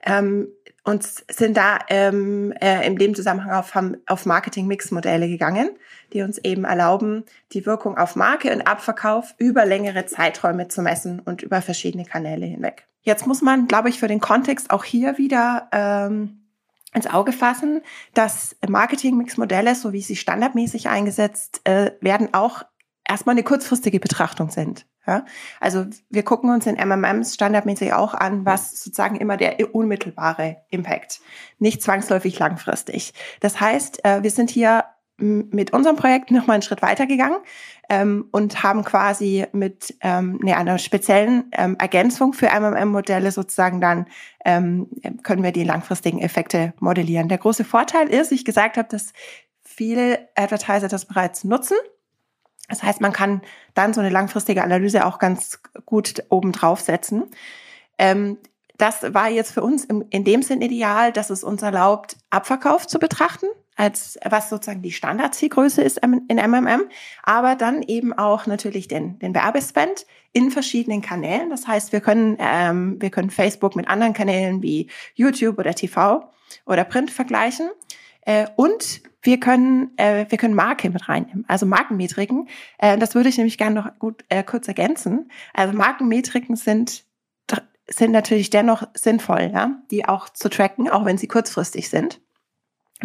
Ähm, 0.04 0.48
und 0.84 1.02
sind 1.02 1.56
da 1.56 1.78
ähm, 1.88 2.52
äh, 2.60 2.86
in 2.86 2.96
dem 2.96 3.14
Zusammenhang 3.14 3.52
auf, 3.52 3.72
auf 4.06 4.26
Marketing-Mix-Modelle 4.26 5.28
gegangen, 5.28 5.70
die 6.12 6.22
uns 6.22 6.38
eben 6.38 6.64
erlauben, 6.64 7.24
die 7.52 7.64
Wirkung 7.66 7.96
auf 7.96 8.16
Marke 8.16 8.52
und 8.52 8.66
Abverkauf 8.66 9.34
über 9.38 9.64
längere 9.64 10.06
Zeiträume 10.06 10.68
zu 10.68 10.82
messen 10.82 11.20
und 11.20 11.42
über 11.42 11.62
verschiedene 11.62 12.04
Kanäle 12.04 12.44
hinweg. 12.46 12.86
Jetzt 13.02 13.26
muss 13.26 13.42
man, 13.42 13.66
glaube 13.66 13.88
ich, 13.88 13.98
für 13.98 14.08
den 14.08 14.20
Kontext 14.20 14.70
auch 14.70 14.84
hier 14.84 15.18
wieder 15.18 15.68
ähm, 15.72 16.44
ins 16.92 17.06
Auge 17.06 17.32
fassen, 17.32 17.82
dass 18.12 18.56
Marketing-Mix-Modelle, 18.66 19.74
so 19.74 19.92
wie 19.92 20.02
sie 20.02 20.16
standardmäßig 20.16 20.88
eingesetzt 20.88 21.62
äh, 21.64 21.92
werden, 22.00 22.28
auch 22.32 22.62
erstmal 23.08 23.34
eine 23.34 23.42
kurzfristige 23.42 24.00
Betrachtung 24.00 24.50
sind. 24.50 24.86
Ja? 25.06 25.24
Also 25.60 25.86
wir 26.10 26.22
gucken 26.22 26.50
uns 26.50 26.66
in 26.66 26.76
MMMs 26.76 27.34
standardmäßig 27.34 27.92
auch 27.92 28.14
an, 28.14 28.44
was 28.44 28.82
sozusagen 28.82 29.16
immer 29.16 29.36
der 29.36 29.74
unmittelbare 29.74 30.58
Impact, 30.70 31.20
nicht 31.58 31.82
zwangsläufig 31.82 32.38
langfristig. 32.38 33.14
Das 33.40 33.60
heißt, 33.60 34.04
äh, 34.04 34.22
wir 34.22 34.30
sind 34.30 34.50
hier 34.50 34.84
mit 35.16 35.72
unserem 35.72 35.94
Projekt 35.94 36.32
noch 36.32 36.48
mal 36.48 36.54
einen 36.54 36.62
Schritt 36.62 36.82
weitergegangen 36.82 37.38
ähm, 37.88 38.26
und 38.32 38.64
haben 38.64 38.82
quasi 38.82 39.46
mit 39.52 39.94
ähm, 40.00 40.40
ne, 40.42 40.56
einer 40.56 40.78
speziellen 40.78 41.44
ähm, 41.52 41.76
Ergänzung 41.78 42.32
für 42.32 42.48
MMM-Modelle 42.48 43.30
sozusagen 43.30 43.80
dann 43.80 44.06
ähm, 44.44 44.88
können 45.22 45.44
wir 45.44 45.52
die 45.52 45.62
langfristigen 45.62 46.20
Effekte 46.20 46.74
modellieren. 46.80 47.28
Der 47.28 47.38
große 47.38 47.64
Vorteil 47.64 48.08
ist, 48.08 48.32
ich 48.32 48.44
gesagt 48.44 48.76
habe, 48.76 48.88
dass 48.88 49.12
viele 49.62 50.28
Advertiser 50.34 50.88
das 50.88 51.04
bereits 51.04 51.44
nutzen 51.44 51.76
das 52.68 52.82
heißt, 52.82 53.00
man 53.00 53.12
kann 53.12 53.42
dann 53.74 53.92
so 53.92 54.00
eine 54.00 54.10
langfristige 54.10 54.62
Analyse 54.62 55.06
auch 55.06 55.18
ganz 55.18 55.60
gut 55.84 56.24
oben 56.28 56.52
draufsetzen. 56.52 57.24
Ähm, 57.98 58.38
das 58.76 59.14
war 59.14 59.28
jetzt 59.28 59.52
für 59.52 59.62
uns 59.62 59.84
im, 59.84 60.04
in 60.10 60.24
dem 60.24 60.42
Sinn 60.42 60.60
ideal, 60.60 61.12
dass 61.12 61.30
es 61.30 61.44
uns 61.44 61.62
erlaubt, 61.62 62.16
Abverkauf 62.30 62.86
zu 62.86 62.98
betrachten, 62.98 63.46
als 63.76 64.18
was 64.24 64.50
sozusagen 64.50 64.82
die 64.82 64.92
Standardzielgröße 64.92 65.82
ist 65.82 65.98
in 65.98 66.36
MMM, 66.36 66.82
aber 67.22 67.54
dann 67.54 67.82
eben 67.82 68.12
auch 68.12 68.46
natürlich 68.46 68.88
den, 68.88 69.18
den 69.20 69.34
Werbespend 69.34 70.06
in 70.32 70.50
verschiedenen 70.50 71.02
Kanälen. 71.02 71.50
Das 71.50 71.68
heißt, 71.68 71.92
wir 71.92 72.00
können, 72.00 72.36
ähm, 72.40 73.00
wir 73.00 73.10
können 73.10 73.30
Facebook 73.30 73.76
mit 73.76 73.88
anderen 73.88 74.12
Kanälen 74.12 74.62
wie 74.62 74.90
YouTube 75.14 75.58
oder 75.58 75.74
TV 75.74 76.28
oder 76.66 76.84
Print 76.84 77.10
vergleichen. 77.10 77.70
Äh, 78.24 78.46
und 78.56 79.02
wir 79.22 79.40
können, 79.40 79.96
äh, 79.96 80.26
wir 80.28 80.38
können 80.38 80.54
Marke 80.54 80.90
mit 80.90 81.08
reinnehmen, 81.08 81.44
also 81.48 81.66
Markenmetriken. 81.66 82.48
Äh, 82.78 82.98
das 82.98 83.14
würde 83.14 83.28
ich 83.28 83.36
nämlich 83.36 83.58
gerne 83.58 83.74
noch 83.74 83.98
gut 83.98 84.24
äh, 84.28 84.42
kurz 84.42 84.68
ergänzen. 84.68 85.30
Also 85.52 85.76
Markenmetriken 85.76 86.56
sind 86.56 87.04
sind 87.86 88.12
natürlich 88.12 88.48
dennoch 88.48 88.84
sinnvoll, 88.94 89.50
ja, 89.52 89.82
die 89.90 90.06
auch 90.06 90.30
zu 90.30 90.48
tracken, 90.48 90.88
auch 90.88 91.04
wenn 91.04 91.18
sie 91.18 91.28
kurzfristig 91.28 91.90
sind. 91.90 92.20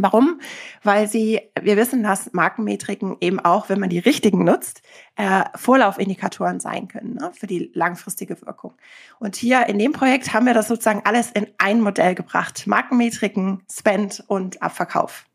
Warum? 0.01 0.39
Weil 0.84 1.08
sie, 1.08 1.41
wir 1.60 1.77
wissen, 1.77 2.03
dass 2.03 2.34
Markenmetriken 2.34 3.18
eben 3.22 3.39
auch, 3.39 3.70
wenn 3.70 3.79
man 3.79 3.89
die 3.89 4.00
richtigen 4.00 4.44
nutzt, 4.44 4.82
äh, 5.15 5.44
Vorlaufindikatoren 5.56 6.60
sein 6.60 6.88
können 6.88 7.15
ne, 7.15 7.32
für 7.34 7.48
die 7.48 7.72
langfristige 7.74 8.41
Wirkung. 8.41 8.74
Und 9.20 9.36
hier 9.36 9.68
in 9.68 9.79
dem 9.79 9.91
Projekt 9.91 10.34
haben 10.34 10.46
wir 10.46 10.53
das 10.53 10.68
sozusagen 10.68 11.01
alles 11.03 11.32
in 11.32 11.48
ein 11.58 11.82
Modell 11.82 12.15
gebracht. 12.15 12.68
Markenmetriken, 12.68 13.63
Spend 13.72 14.24
und 14.27 14.62
Abverkauf. 14.62 15.25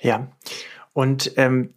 Ja. 0.00 0.28
Und 0.92 1.32
ähm, 1.36 1.74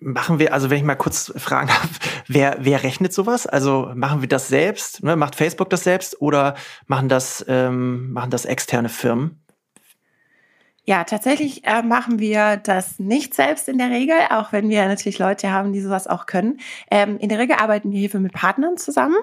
machen 0.00 0.38
wir, 0.38 0.52
also 0.52 0.70
wenn 0.70 0.78
ich 0.78 0.84
mal 0.84 0.94
kurz 0.94 1.32
fragen 1.36 1.68
darf, 1.68 1.88
wer, 2.28 2.58
wer 2.60 2.82
rechnet 2.82 3.12
sowas? 3.12 3.46
Also 3.46 3.92
machen 3.94 4.20
wir 4.20 4.28
das 4.28 4.48
selbst? 4.48 5.02
Ne? 5.02 5.16
Macht 5.16 5.34
Facebook 5.34 5.70
das 5.70 5.84
selbst 5.84 6.20
oder 6.20 6.54
machen 6.86 7.08
das, 7.08 7.44
ähm, 7.48 8.12
machen 8.12 8.30
das 8.30 8.44
externe 8.44 8.88
Firmen? 8.88 9.42
Ja, 10.88 11.04
tatsächlich 11.04 11.66
äh, 11.66 11.82
machen 11.82 12.18
wir 12.18 12.56
das 12.56 12.98
nicht 12.98 13.34
selbst 13.34 13.68
in 13.68 13.76
der 13.76 13.90
Regel, 13.90 14.16
auch 14.30 14.52
wenn 14.52 14.70
wir 14.70 14.88
natürlich 14.88 15.18
Leute 15.18 15.52
haben, 15.52 15.74
die 15.74 15.82
sowas 15.82 16.06
auch 16.06 16.24
können. 16.24 16.60
Ähm, 16.90 17.18
in 17.18 17.28
der 17.28 17.38
Regel 17.38 17.56
arbeiten 17.56 17.92
wir 17.92 17.98
hierfür 17.98 18.20
mit 18.20 18.32
Partnern 18.32 18.78
zusammen. 18.78 19.16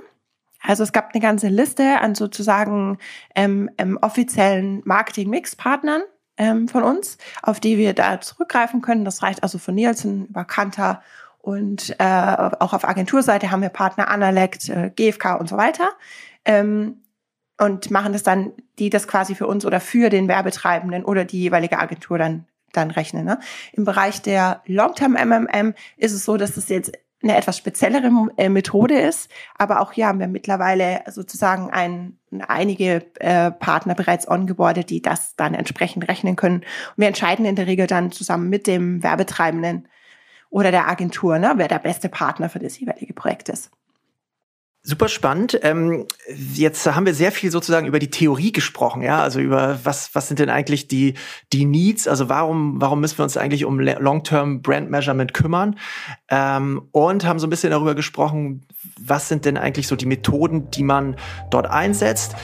Also 0.61 0.83
es 0.83 0.93
gab 0.93 1.15
eine 1.15 1.21
ganze 1.23 1.47
Liste 1.47 2.01
an 2.01 2.13
sozusagen 2.13 2.99
ähm, 3.33 3.71
ähm, 3.79 3.97
offiziellen 3.99 4.83
Marketing-Mix-Partnern 4.85 6.03
ähm, 6.37 6.67
von 6.67 6.83
uns, 6.83 7.17
auf 7.41 7.59
die 7.59 7.79
wir 7.79 7.95
da 7.95 8.21
zurückgreifen 8.21 8.83
können. 8.83 9.03
Das 9.03 9.23
reicht 9.23 9.41
also 9.41 9.57
von 9.57 9.73
Nielsen 9.73 10.27
über 10.27 10.45
Kanter 10.45 11.01
und 11.39 11.95
äh, 11.97 12.35
auch 12.59 12.73
auf 12.73 12.87
Agenturseite 12.87 13.49
haben 13.49 13.63
wir 13.63 13.69
Partner 13.69 14.09
Analect, 14.09 14.69
äh, 14.69 14.91
GFK 14.95 15.39
und 15.39 15.49
so 15.49 15.57
weiter. 15.57 15.89
Ähm, 16.45 17.01
und 17.59 17.89
machen 17.91 18.13
das 18.13 18.23
dann, 18.23 18.53
die 18.79 18.89
das 18.89 19.07
quasi 19.07 19.35
für 19.35 19.47
uns 19.47 19.65
oder 19.65 19.79
für 19.79 20.09
den 20.09 20.27
Werbetreibenden 20.27 21.05
oder 21.05 21.25
die 21.25 21.39
jeweilige 21.39 21.79
Agentur 21.79 22.17
dann 22.17 22.45
dann 22.75 22.91
rechnen. 22.91 23.25
Ne? 23.25 23.39
Im 23.71 23.85
Bereich 23.85 24.21
der 24.21 24.61
Long-Term 24.65 25.13
MMM 25.13 25.73
ist 25.97 26.11
es 26.11 26.25
so, 26.25 26.37
dass 26.37 26.57
es 26.57 26.69
jetzt 26.69 26.91
eine 27.23 27.37
etwas 27.37 27.57
speziellere 27.57 28.11
äh, 28.37 28.49
Methode 28.49 28.99
ist. 28.99 29.29
Aber 29.57 29.81
auch 29.81 29.91
hier 29.91 30.07
haben 30.07 30.19
wir 30.19 30.27
mittlerweile 30.27 31.01
sozusagen 31.09 31.71
ein, 31.71 32.17
einige 32.47 33.05
äh, 33.19 33.51
Partner 33.51 33.95
bereits 33.95 34.27
ongeboardet, 34.27 34.89
die 34.89 35.01
das 35.01 35.35
dann 35.35 35.53
entsprechend 35.53 36.07
rechnen 36.07 36.35
können. 36.35 36.57
Und 36.57 36.97
wir 36.97 37.07
entscheiden 37.07 37.45
in 37.45 37.55
der 37.55 37.67
Regel 37.67 37.87
dann 37.87 38.11
zusammen 38.11 38.49
mit 38.49 38.67
dem 38.67 39.01
Werbetreibenden 39.01 39.87
oder 40.49 40.71
der 40.71 40.87
Agentur, 40.87 41.39
ne, 41.39 41.53
wer 41.55 41.67
der 41.67 41.79
beste 41.79 42.09
Partner 42.09 42.49
für 42.49 42.59
das 42.59 42.79
jeweilige 42.79 43.13
Projekt 43.13 43.49
ist. 43.49 43.71
Super 44.87 45.07
spannend. 45.07 45.57
Ähm, 45.63 46.05
jetzt 46.53 46.85
haben 46.85 47.07
wir 47.07 47.15
sehr 47.15 47.31
viel 47.31 47.49
sozusagen 47.49 47.87
über 47.87 47.97
die 47.97 48.11
Theorie 48.11 48.51
gesprochen, 48.51 49.01
ja, 49.01 49.19
also 49.19 49.39
über 49.39 49.79
was 49.83 50.13
was 50.13 50.27
sind 50.27 50.37
denn 50.37 50.51
eigentlich 50.51 50.87
die 50.87 51.15
die 51.51 51.65
Needs, 51.65 52.07
also 52.07 52.29
warum 52.29 52.79
warum 52.79 52.99
müssen 52.99 53.17
wir 53.17 53.23
uns 53.23 53.35
eigentlich 53.35 53.65
um 53.65 53.79
Long-Term 53.79 54.61
Brand 54.61 54.91
Measurement 54.91 55.33
kümmern 55.33 55.79
ähm, 56.29 56.83
und 56.91 57.25
haben 57.25 57.39
so 57.39 57.47
ein 57.47 57.49
bisschen 57.49 57.71
darüber 57.71 57.95
gesprochen, 57.95 58.61
was 58.99 59.27
sind 59.27 59.45
denn 59.45 59.57
eigentlich 59.57 59.87
so 59.87 59.95
die 59.95 60.05
Methoden, 60.05 60.69
die 60.69 60.83
man 60.83 61.15
dort 61.49 61.65
einsetzt. 61.65 62.35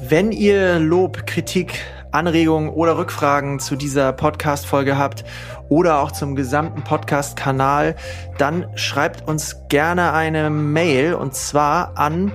Wenn 0.00 0.32
ihr 0.32 0.78
Lob, 0.78 1.26
Kritik, 1.26 1.80
Anregungen 2.12 2.70
oder 2.70 2.98
Rückfragen 2.98 3.60
zu 3.60 3.76
dieser 3.76 4.12
Podcast-Folge 4.12 4.98
habt 4.98 5.24
oder 5.68 6.00
auch 6.00 6.12
zum 6.12 6.36
gesamten 6.36 6.82
Podcast-Kanal, 6.82 7.96
dann 8.38 8.66
schreibt 8.76 9.28
uns 9.28 9.56
gerne 9.68 10.12
eine 10.12 10.50
Mail 10.50 11.14
und 11.14 11.34
zwar 11.34 11.96
an 11.98 12.32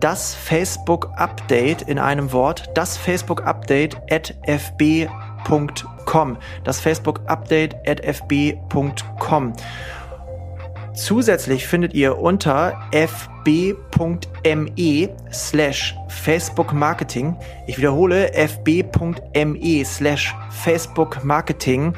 das 0.00 0.34
Facebook 0.34 1.10
Update 1.16 1.82
in 1.82 1.98
einem 1.98 2.32
Wort, 2.32 2.70
das 2.74 2.96
Facebook 2.96 3.46
Update 3.46 3.96
at 4.10 4.34
fb.com. 4.46 6.38
Das 6.64 6.80
Facebook 6.80 7.20
Update 7.26 7.76
at 7.86 8.04
fb.com. 8.04 9.52
Zusätzlich 10.94 11.66
findet 11.66 11.92
ihr 11.92 12.18
unter 12.18 12.80
fb.me 14.44 15.08
slash 15.32 15.96
Facebook 16.08 16.72
Marketing, 16.72 17.36
ich 17.66 17.78
wiederhole, 17.78 18.32
fb.me 18.34 19.84
slash 19.84 20.34
Facebook 20.50 21.24
Marketing, 21.24 21.94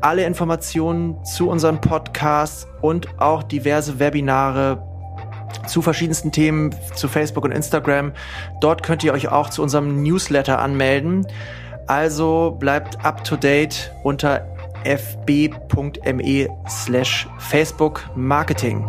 alle 0.00 0.24
Informationen 0.24 1.24
zu 1.24 1.48
unseren 1.48 1.80
Podcasts 1.80 2.66
und 2.82 3.08
auch 3.20 3.42
diverse 3.42 3.98
Webinare 3.98 4.82
zu 5.66 5.82
verschiedensten 5.82 6.30
Themen 6.30 6.74
zu 6.94 7.08
Facebook 7.08 7.44
und 7.44 7.52
Instagram. 7.52 8.12
Dort 8.60 8.82
könnt 8.82 9.02
ihr 9.02 9.12
euch 9.12 9.28
auch 9.28 9.50
zu 9.50 9.62
unserem 9.62 10.02
Newsletter 10.02 10.58
anmelden. 10.58 11.26
Also 11.86 12.56
bleibt 12.58 13.04
up 13.04 13.24
to 13.24 13.36
date 13.36 13.92
unter 14.04 14.46
fb.me 14.84 16.48
slash 16.68 17.26
Facebook 17.38 18.08
Marketing. 18.14 18.84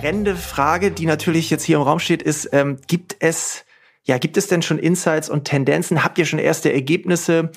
Brennende 0.00 0.36
Frage, 0.36 0.90
die 0.90 1.06
natürlich 1.06 1.50
jetzt 1.50 1.64
hier 1.64 1.76
im 1.76 1.82
Raum 1.82 1.98
steht, 1.98 2.22
ist, 2.22 2.50
ähm, 2.52 2.78
gibt 2.86 3.16
es, 3.20 3.64
ja, 4.04 4.18
gibt 4.18 4.36
es 4.36 4.46
denn 4.46 4.62
schon 4.62 4.78
Insights 4.78 5.28
und 5.28 5.44
Tendenzen? 5.44 6.04
Habt 6.04 6.18
ihr 6.18 6.26
schon 6.26 6.38
erste 6.38 6.72
Ergebnisse? 6.72 7.50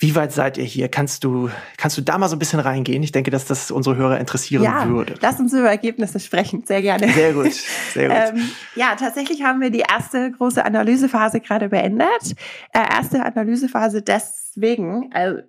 Wie 0.00 0.14
weit 0.14 0.32
seid 0.32 0.58
ihr 0.58 0.64
hier? 0.64 0.88
Kannst 0.88 1.24
du, 1.24 1.50
kannst 1.76 1.98
du 1.98 2.02
da 2.02 2.18
mal 2.18 2.28
so 2.28 2.36
ein 2.36 2.38
bisschen 2.38 2.60
reingehen? 2.60 3.02
Ich 3.02 3.10
denke, 3.10 3.32
dass 3.32 3.46
das 3.46 3.72
unsere 3.72 3.96
Hörer 3.96 4.20
interessieren 4.20 4.62
ja, 4.62 4.88
würde. 4.88 5.14
Lass 5.20 5.40
uns 5.40 5.52
über 5.52 5.68
Ergebnisse 5.68 6.20
sprechen, 6.20 6.62
sehr 6.64 6.82
gerne. 6.82 7.12
Sehr 7.12 7.32
gut, 7.32 7.52
sehr 7.94 8.08
gut. 8.08 8.38
ähm, 8.38 8.48
ja, 8.76 8.94
tatsächlich 8.94 9.42
haben 9.42 9.60
wir 9.60 9.70
die 9.70 9.84
erste 9.88 10.30
große 10.30 10.64
Analysephase 10.64 11.40
gerade 11.40 11.68
beendet. 11.68 12.36
Äh, 12.72 12.78
erste 12.78 13.24
Analysephase 13.24 14.02
deswegen, 14.02 15.10
äh, 15.10 15.42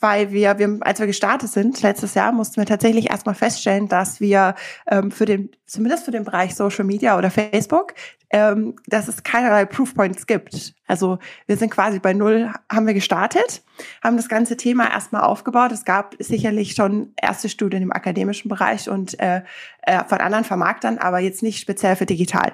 weil 0.00 0.30
wir, 0.30 0.58
wir, 0.58 0.78
als 0.80 1.00
wir 1.00 1.06
gestartet 1.06 1.50
sind, 1.50 1.80
letztes 1.82 2.14
Jahr, 2.14 2.32
mussten 2.32 2.56
wir 2.56 2.66
tatsächlich 2.66 3.10
erstmal 3.10 3.34
feststellen, 3.34 3.88
dass 3.88 4.20
wir 4.20 4.54
ähm, 4.90 5.10
für 5.10 5.24
den, 5.24 5.50
zumindest 5.66 6.04
für 6.04 6.10
den 6.10 6.24
Bereich 6.24 6.54
Social 6.54 6.84
Media 6.84 7.18
oder 7.18 7.30
Facebook, 7.30 7.94
ähm, 8.30 8.76
dass 8.86 9.08
es 9.08 9.22
keinerlei 9.22 9.64
Proofpoints 9.64 10.26
gibt. 10.26 10.74
Also 10.86 11.18
wir 11.46 11.56
sind 11.56 11.70
quasi 11.70 11.98
bei 11.98 12.12
null, 12.12 12.52
haben 12.70 12.86
wir 12.86 12.94
gestartet, 12.94 13.62
haben 14.02 14.16
das 14.16 14.28
ganze 14.28 14.56
Thema 14.56 14.90
erstmal 14.90 15.22
aufgebaut. 15.22 15.72
Es 15.72 15.84
gab 15.84 16.14
sicherlich 16.18 16.74
schon 16.74 17.12
erste 17.20 17.48
Studien 17.48 17.82
im 17.82 17.92
akademischen 17.92 18.48
Bereich 18.48 18.88
und 18.88 19.18
äh, 19.18 19.42
äh, 19.82 20.04
von 20.04 20.18
anderen 20.18 20.44
Vermarktern, 20.44 20.98
aber 20.98 21.18
jetzt 21.18 21.42
nicht 21.42 21.60
speziell 21.60 21.96
für 21.96 22.06
digital. 22.06 22.52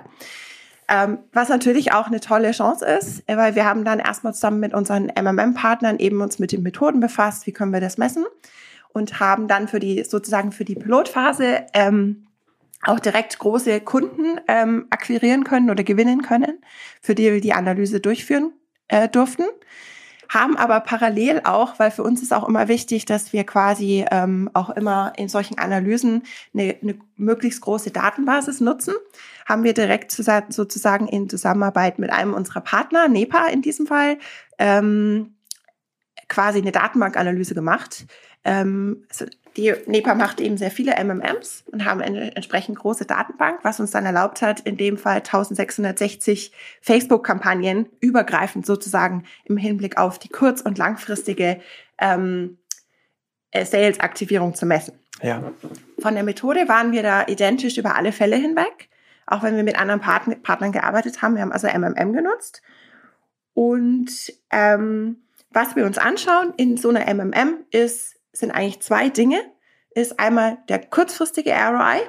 Ähm, 0.88 1.18
was 1.32 1.48
natürlich 1.48 1.92
auch 1.92 2.08
eine 2.08 2.20
tolle 2.20 2.50
Chance 2.50 2.84
ist, 2.84 3.22
äh, 3.26 3.36
weil 3.36 3.54
wir 3.54 3.64
haben 3.64 3.84
dann 3.84 4.00
erstmal 4.00 4.34
zusammen 4.34 4.60
mit 4.60 4.74
unseren 4.74 5.06
MMM-Partnern 5.06 5.98
eben 5.98 6.20
uns 6.20 6.38
mit 6.38 6.52
den 6.52 6.62
Methoden 6.62 7.00
befasst, 7.00 7.46
wie 7.46 7.52
können 7.52 7.72
wir 7.72 7.80
das 7.80 7.96
messen 7.96 8.24
und 8.92 9.18
haben 9.20 9.48
dann 9.48 9.68
für 9.68 9.80
die 9.80 10.04
sozusagen 10.04 10.52
für 10.52 10.64
die 10.64 10.76
Pilotphase 10.76 11.66
ähm, 11.72 12.26
auch 12.82 13.00
direkt 13.00 13.38
große 13.38 13.80
Kunden 13.80 14.40
ähm, 14.46 14.86
akquirieren 14.90 15.44
können 15.44 15.70
oder 15.70 15.84
gewinnen 15.84 16.22
können, 16.22 16.58
für 17.00 17.14
die 17.14 17.32
wir 17.32 17.40
die 17.40 17.54
Analyse 17.54 18.00
durchführen 18.00 18.52
äh, 18.88 19.08
durften 19.08 19.44
haben 20.28 20.56
aber 20.56 20.80
parallel 20.80 21.42
auch, 21.44 21.78
weil 21.78 21.90
für 21.90 22.02
uns 22.02 22.22
ist 22.22 22.32
auch 22.32 22.48
immer 22.48 22.68
wichtig, 22.68 23.04
dass 23.04 23.32
wir 23.32 23.44
quasi 23.44 24.04
ähm, 24.10 24.50
auch 24.52 24.70
immer 24.70 25.12
in 25.16 25.28
solchen 25.28 25.58
Analysen 25.58 26.22
eine, 26.52 26.76
eine 26.82 26.96
möglichst 27.16 27.60
große 27.60 27.90
Datenbasis 27.90 28.60
nutzen, 28.60 28.94
haben 29.46 29.64
wir 29.64 29.74
direkt 29.74 30.12
sozusagen 30.12 31.08
in 31.08 31.28
Zusammenarbeit 31.28 31.98
mit 31.98 32.10
einem 32.10 32.34
unserer 32.34 32.60
Partner, 32.60 33.08
NEPA 33.08 33.48
in 33.48 33.62
diesem 33.62 33.86
Fall, 33.86 34.18
ähm, 34.58 35.34
quasi 36.28 36.58
eine 36.58 36.72
Datenbankanalyse 36.72 37.54
gemacht. 37.54 38.06
Ähm, 38.44 39.04
die 39.56 39.72
NEPA 39.86 40.14
macht 40.14 40.40
eben 40.40 40.56
sehr 40.56 40.70
viele 40.70 40.96
MMMs 41.02 41.64
und 41.70 41.84
haben 41.84 42.00
eine 42.00 42.34
entsprechend 42.34 42.78
große 42.78 43.04
Datenbank, 43.04 43.60
was 43.62 43.78
uns 43.78 43.92
dann 43.92 44.04
erlaubt 44.04 44.42
hat, 44.42 44.60
in 44.60 44.76
dem 44.76 44.98
Fall 44.98 45.18
1660 45.18 46.52
Facebook-Kampagnen 46.80 47.86
übergreifend 48.00 48.66
sozusagen 48.66 49.24
im 49.44 49.56
Hinblick 49.56 49.96
auf 49.96 50.18
die 50.18 50.28
kurz- 50.28 50.60
und 50.60 50.76
langfristige 50.76 51.60
ähm, 51.98 52.58
äh, 53.52 53.64
Sales-Aktivierung 53.64 54.54
zu 54.54 54.66
messen. 54.66 54.98
Ja. 55.22 55.52
Von 56.00 56.14
der 56.14 56.24
Methode 56.24 56.68
waren 56.68 56.90
wir 56.90 57.04
da 57.04 57.26
identisch 57.28 57.78
über 57.78 57.94
alle 57.94 58.10
Fälle 58.10 58.36
hinweg, 58.36 58.88
auch 59.26 59.44
wenn 59.44 59.54
wir 59.54 59.62
mit 59.62 59.78
anderen 59.78 60.00
Partn 60.00 60.42
Partnern 60.42 60.72
gearbeitet 60.72 61.22
haben. 61.22 61.36
Wir 61.36 61.42
haben 61.42 61.52
also 61.52 61.68
MMM 61.68 62.12
genutzt. 62.12 62.60
Und 63.54 64.10
ähm, 64.50 65.22
was 65.50 65.76
wir 65.76 65.86
uns 65.86 65.98
anschauen 65.98 66.52
in 66.56 66.76
so 66.76 66.88
einer 66.88 67.06
MMM 67.06 67.58
ist 67.70 68.13
sind 68.34 68.50
eigentlich 68.50 68.80
zwei 68.80 69.08
Dinge. 69.08 69.40
Ist 69.90 70.18
einmal 70.18 70.58
der 70.68 70.80
kurzfristige 70.80 71.52
ROI 71.52 72.00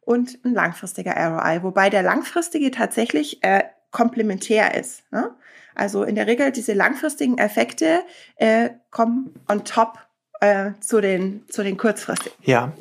und 0.00 0.38
ein 0.44 0.54
langfristiger 0.54 1.12
ROI, 1.12 1.62
wobei 1.62 1.90
der 1.90 2.02
langfristige 2.02 2.70
tatsächlich 2.70 3.42
äh, 3.42 3.64
komplementär 3.90 4.74
ist. 4.74 5.02
Ne? 5.10 5.34
Also 5.74 6.04
in 6.04 6.14
der 6.14 6.26
Regel 6.26 6.52
diese 6.52 6.72
langfristigen 6.72 7.38
Effekte 7.38 8.00
äh, 8.36 8.70
kommen 8.90 9.34
on 9.48 9.64
top 9.64 9.98
äh, 10.40 10.72
zu 10.80 11.00
den 11.00 11.44
zu 11.48 11.62
den 11.62 11.76
kurzfristigen. 11.76 12.36
Ja. 12.42 12.72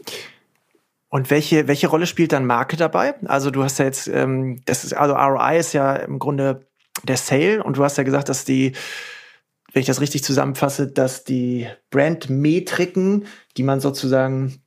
Und 1.09 1.29
welche 1.31 1.67
welche 1.67 1.87
Rolle 1.87 2.05
spielt 2.05 2.31
dann 2.31 2.45
Marke 2.45 2.77
dabei? 2.77 3.15
Also 3.25 3.49
du 3.49 3.63
hast 3.63 3.79
ja 3.79 3.85
jetzt 3.85 4.07
ähm, 4.07 4.61
das 4.65 4.83
ist 4.83 4.93
also 4.93 5.15
ROI 5.15 5.57
ist 5.57 5.73
ja 5.73 5.95
im 5.95 6.19
Grunde 6.19 6.67
der 7.03 7.17
Sale 7.17 7.63
und 7.63 7.77
du 7.77 7.83
hast 7.83 7.97
ja 7.97 8.03
gesagt, 8.03 8.29
dass 8.29 8.45
die 8.45 8.73
wenn 9.75 9.81
ich 9.81 9.87
das 9.87 9.99
richtig 9.99 10.23
zusammenfasse, 10.23 10.87
dass 10.87 11.25
die 11.25 11.67
Brandmetriken, 11.89 13.27
die 13.57 13.63
man 13.63 13.81
sozusagen 13.81 14.61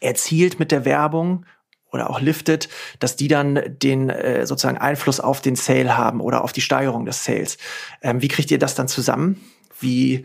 erzielt 0.00 0.58
mit 0.58 0.72
der 0.72 0.84
Werbung 0.84 1.46
oder 1.90 2.10
auch 2.10 2.20
liftet, 2.20 2.68
dass 2.98 3.16
die 3.16 3.28
dann 3.28 3.58
den 3.66 4.10
äh, 4.10 4.46
sozusagen 4.46 4.76
Einfluss 4.76 5.20
auf 5.20 5.40
den 5.40 5.56
Sale 5.56 5.96
haben 5.96 6.20
oder 6.20 6.44
auf 6.44 6.52
die 6.52 6.60
Steigerung 6.60 7.06
des 7.06 7.24
Sales. 7.24 7.56
Ähm, 8.02 8.20
wie 8.20 8.28
kriegt 8.28 8.50
ihr 8.50 8.58
das 8.58 8.74
dann 8.74 8.88
zusammen? 8.88 9.40
Wie, 9.80 10.24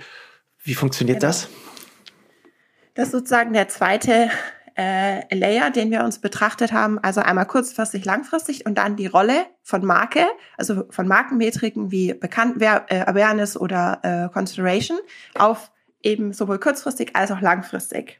wie 0.62 0.74
funktioniert 0.74 1.22
genau. 1.22 1.30
das? 1.30 1.48
Das 2.96 3.06
ist 3.06 3.12
sozusagen 3.13 3.53
der 3.53 3.70
zweite 3.70 4.30
äh, 4.78 5.34
Layer, 5.34 5.72
den 5.72 5.92
wir 5.92 6.04
uns 6.04 6.20
betrachtet 6.20 6.72
haben. 6.72 7.00
Also 7.00 7.22
einmal 7.22 7.46
kurzfristig, 7.46 8.06
langfristig 8.06 8.66
und 8.66 8.78
dann 8.78 8.96
die 8.96 9.08
Rolle 9.08 9.46
von 9.63 9.86
Marke, 9.86 10.25
also 10.58 10.86
von 10.89 11.08
Markenmetriken 11.08 11.91
wie 11.91 12.13
Bekannt 12.13 12.62
äh, 12.62 13.02
Awareness 13.06 13.58
oder 13.58 14.00
äh, 14.04 14.34
Consideration 14.34 14.98
auf 15.36 15.72
eben 16.04 16.34
sowohl 16.34 16.60
kurzfristig 16.60 17.15
als 17.15 17.32
auch 17.32 17.41
langfristig. 17.41 18.19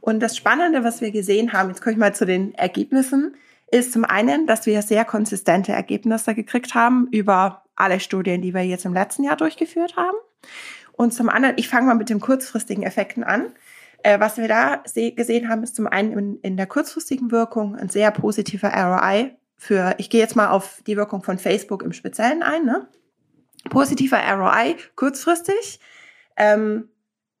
Und 0.00 0.20
das 0.20 0.36
Spannende, 0.36 0.84
was 0.84 1.00
wir 1.00 1.10
gesehen 1.10 1.52
haben, 1.52 1.68
jetzt 1.68 1.82
komme 1.82 1.92
ich 1.92 1.98
mal 1.98 2.14
zu 2.14 2.24
den 2.24 2.54
Ergebnissen, 2.54 3.34
ist 3.70 3.92
zum 3.92 4.04
einen, 4.04 4.46
dass 4.46 4.66
wir 4.66 4.80
sehr 4.82 5.04
konsistente 5.04 5.72
Ergebnisse 5.72 6.34
gekriegt 6.34 6.74
haben 6.74 7.08
über 7.10 7.64
alle 7.76 8.00
Studien, 8.00 8.42
die 8.42 8.54
wir 8.54 8.62
jetzt 8.62 8.84
im 8.84 8.94
letzten 8.94 9.24
Jahr 9.24 9.36
durchgeführt 9.36 9.96
haben. 9.96 10.16
Und 10.92 11.12
zum 11.12 11.28
anderen, 11.28 11.56
ich 11.58 11.68
fange 11.68 11.86
mal 11.86 11.94
mit 11.94 12.10
den 12.10 12.20
kurzfristigen 12.20 12.82
Effekten 12.82 13.22
an. 13.22 13.52
Äh, 14.02 14.20
was 14.20 14.36
wir 14.36 14.48
da 14.48 14.82
gesehen 14.94 15.48
haben, 15.48 15.62
ist 15.62 15.76
zum 15.76 15.86
einen 15.86 16.12
in, 16.12 16.40
in 16.40 16.56
der 16.56 16.66
kurzfristigen 16.66 17.30
Wirkung 17.30 17.74
ein 17.76 17.88
sehr 17.88 18.10
positiver 18.10 18.70
ROI 18.70 19.36
für, 19.56 19.94
ich 19.98 20.08
gehe 20.08 20.20
jetzt 20.20 20.36
mal 20.36 20.48
auf 20.48 20.80
die 20.86 20.96
Wirkung 20.96 21.22
von 21.22 21.38
Facebook 21.38 21.82
im 21.82 21.92
Speziellen 21.92 22.42
ein, 22.42 22.64
ne? 22.64 22.88
Positiver 23.70 24.18
ROI 24.18 24.76
kurzfristig, 24.94 25.80
ähm, 26.36 26.88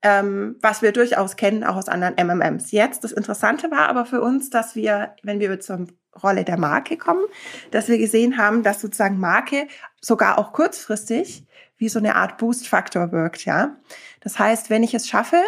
ähm, 0.02 0.56
was 0.60 0.82
wir 0.82 0.92
durchaus 0.92 1.36
kennen, 1.36 1.62
auch 1.62 1.76
aus 1.76 1.88
anderen 1.88 2.16
MMMs. 2.16 2.72
Jetzt, 2.72 3.04
das 3.04 3.12
Interessante 3.12 3.70
war 3.70 3.88
aber 3.88 4.04
für 4.04 4.20
uns, 4.20 4.50
dass 4.50 4.74
wir, 4.74 5.14
wenn 5.22 5.38
wir 5.38 5.60
zur 5.60 5.86
Rolle 6.20 6.44
der 6.44 6.58
Marke 6.58 6.96
kommen, 6.96 7.24
dass 7.70 7.88
wir 7.88 7.98
gesehen 7.98 8.36
haben, 8.36 8.64
dass 8.64 8.80
sozusagen 8.80 9.18
Marke 9.18 9.68
sogar 10.00 10.38
auch 10.38 10.52
kurzfristig 10.52 11.46
wie 11.76 11.88
so 11.88 12.00
eine 12.00 12.16
Art 12.16 12.38
Boost-Faktor 12.38 13.12
wirkt, 13.12 13.44
ja. 13.44 13.76
Das 14.20 14.38
heißt, 14.38 14.68
wenn 14.70 14.82
ich 14.82 14.94
es 14.94 15.08
schaffe, 15.08 15.40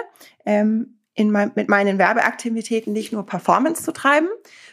ähm, 0.47 1.00
in 1.21 1.31
mein, 1.31 1.53
mit 1.55 1.69
meinen 1.69 1.99
Werbeaktivitäten 1.99 2.95
nicht 2.95 3.13
nur 3.13 3.27
Performance 3.27 3.83
zu 3.83 3.93
treiben, 3.93 4.29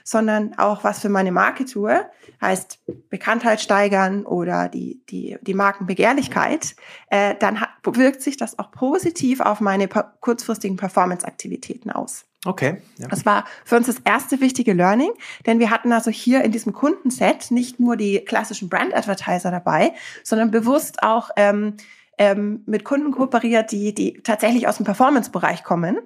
sondern 0.05 0.57
auch 0.57 0.85
was 0.85 0.99
für 0.99 1.09
meine 1.09 1.33
Marke 1.33 1.65
tue, 1.65 2.05
heißt 2.39 2.79
Bekanntheit 3.09 3.59
steigern 3.59 4.25
oder 4.25 4.69
die, 4.69 5.01
die, 5.09 5.37
die 5.41 5.53
Markenbegehrlichkeit, 5.53 6.77
äh, 7.09 7.35
dann 7.37 7.59
hat, 7.59 7.69
wirkt 7.83 8.21
sich 8.21 8.37
das 8.37 8.57
auch 8.59 8.71
positiv 8.71 9.41
auf 9.41 9.59
meine 9.59 9.89
kurzfristigen 9.89 10.77
Performance-Aktivitäten 10.77 11.91
aus. 11.91 12.23
Okay. 12.45 12.81
Ja. 12.97 13.09
Das 13.09 13.25
war 13.25 13.43
für 13.65 13.75
uns 13.75 13.87
das 13.87 13.99
erste 14.05 14.39
wichtige 14.39 14.71
Learning, 14.71 15.11
denn 15.45 15.59
wir 15.59 15.69
hatten 15.69 15.91
also 15.91 16.11
hier 16.11 16.45
in 16.45 16.53
diesem 16.53 16.71
Kundenset 16.71 17.51
nicht 17.51 17.77
nur 17.77 17.97
die 17.97 18.19
klassischen 18.19 18.69
Brand-Advertiser 18.69 19.51
dabei, 19.51 19.93
sondern 20.23 20.49
bewusst 20.49 21.03
auch 21.03 21.29
ähm, 21.35 21.73
ähm, 22.17 22.63
mit 22.65 22.85
Kunden 22.85 23.11
kooperiert, 23.11 23.73
die, 23.73 23.93
die 23.93 24.21
tatsächlich 24.23 24.69
aus 24.69 24.77
dem 24.77 24.85
Performance-Bereich 24.85 25.65
kommen 25.65 25.97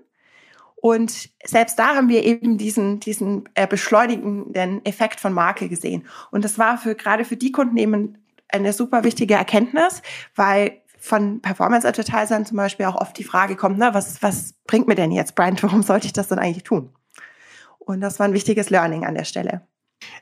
und 0.82 1.30
selbst 1.46 1.78
da 1.78 1.96
haben 1.96 2.10
wir 2.10 2.24
eben 2.24 2.58
diesen, 2.58 3.00
diesen 3.00 3.48
äh, 3.54 3.68
beschleunigenden 3.68 4.84
Effekt 4.84 5.20
von 5.20 5.32
Marke 5.32 5.70
gesehen. 5.70 6.08
Und 6.32 6.44
das 6.44 6.58
war 6.58 6.80
für 6.80 6.96
gerade 6.96 7.24
für 7.24 7.38
die 7.38 7.52
Kunden 7.52 7.78
eben 7.78 8.18
eine 8.50 8.74
super 8.74 9.04
wichtige 9.04 9.36
Erkenntnis, 9.36 10.02
weil 10.36 10.82
von 10.98 11.40
Performance-Advertisern 11.40 12.48
zum 12.48 12.58
Beispiel 12.58 12.88
auch 12.88 12.96
oft 12.96 13.16
die 13.18 13.24
Frage 13.24 13.56
kommt, 13.56 13.78
na, 13.78 13.94
was, 13.94 14.24
was 14.24 14.56
bringt 14.66 14.88
mir 14.88 14.96
denn 14.96 15.12
jetzt 15.12 15.36
Brand? 15.36 15.62
Warum 15.64 15.84
sollte 15.84 16.08
ich 16.08 16.14
das 16.14 16.30
denn 16.30 16.40
eigentlich 16.40 16.64
tun? 16.64 16.90
Und 17.78 18.02
das 18.02 18.20
war 18.20 18.28
ein 18.28 18.34
wichtiges 18.34 18.72
Learning 18.72 19.06
an 19.06 19.14
der 19.14 19.26
Stelle. 19.26 19.62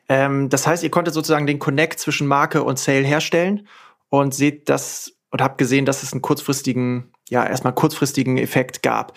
Ähm, 0.10 0.50
das 0.50 0.68
heißt, 0.68 0.84
ihr 0.84 0.92
konntet 0.92 1.14
sozusagen 1.14 1.48
den 1.48 1.60
Connect 1.60 2.00
zwischen 2.00 2.28
Marke 2.28 2.64
und 2.64 2.80
Sale 2.80 3.06
herstellen 3.06 3.66
und 4.10 4.34
seht 4.34 4.68
das 4.68 5.14
und 5.32 5.42
habt 5.42 5.58
gesehen, 5.58 5.86
dass 5.86 6.04
es 6.04 6.14
einen 6.14 6.22
kurzfristigen 6.22 7.12
ja 7.30 7.46
erstmal 7.46 7.74
kurzfristigen 7.74 8.38
Effekt 8.38 8.82
gab. 8.82 9.14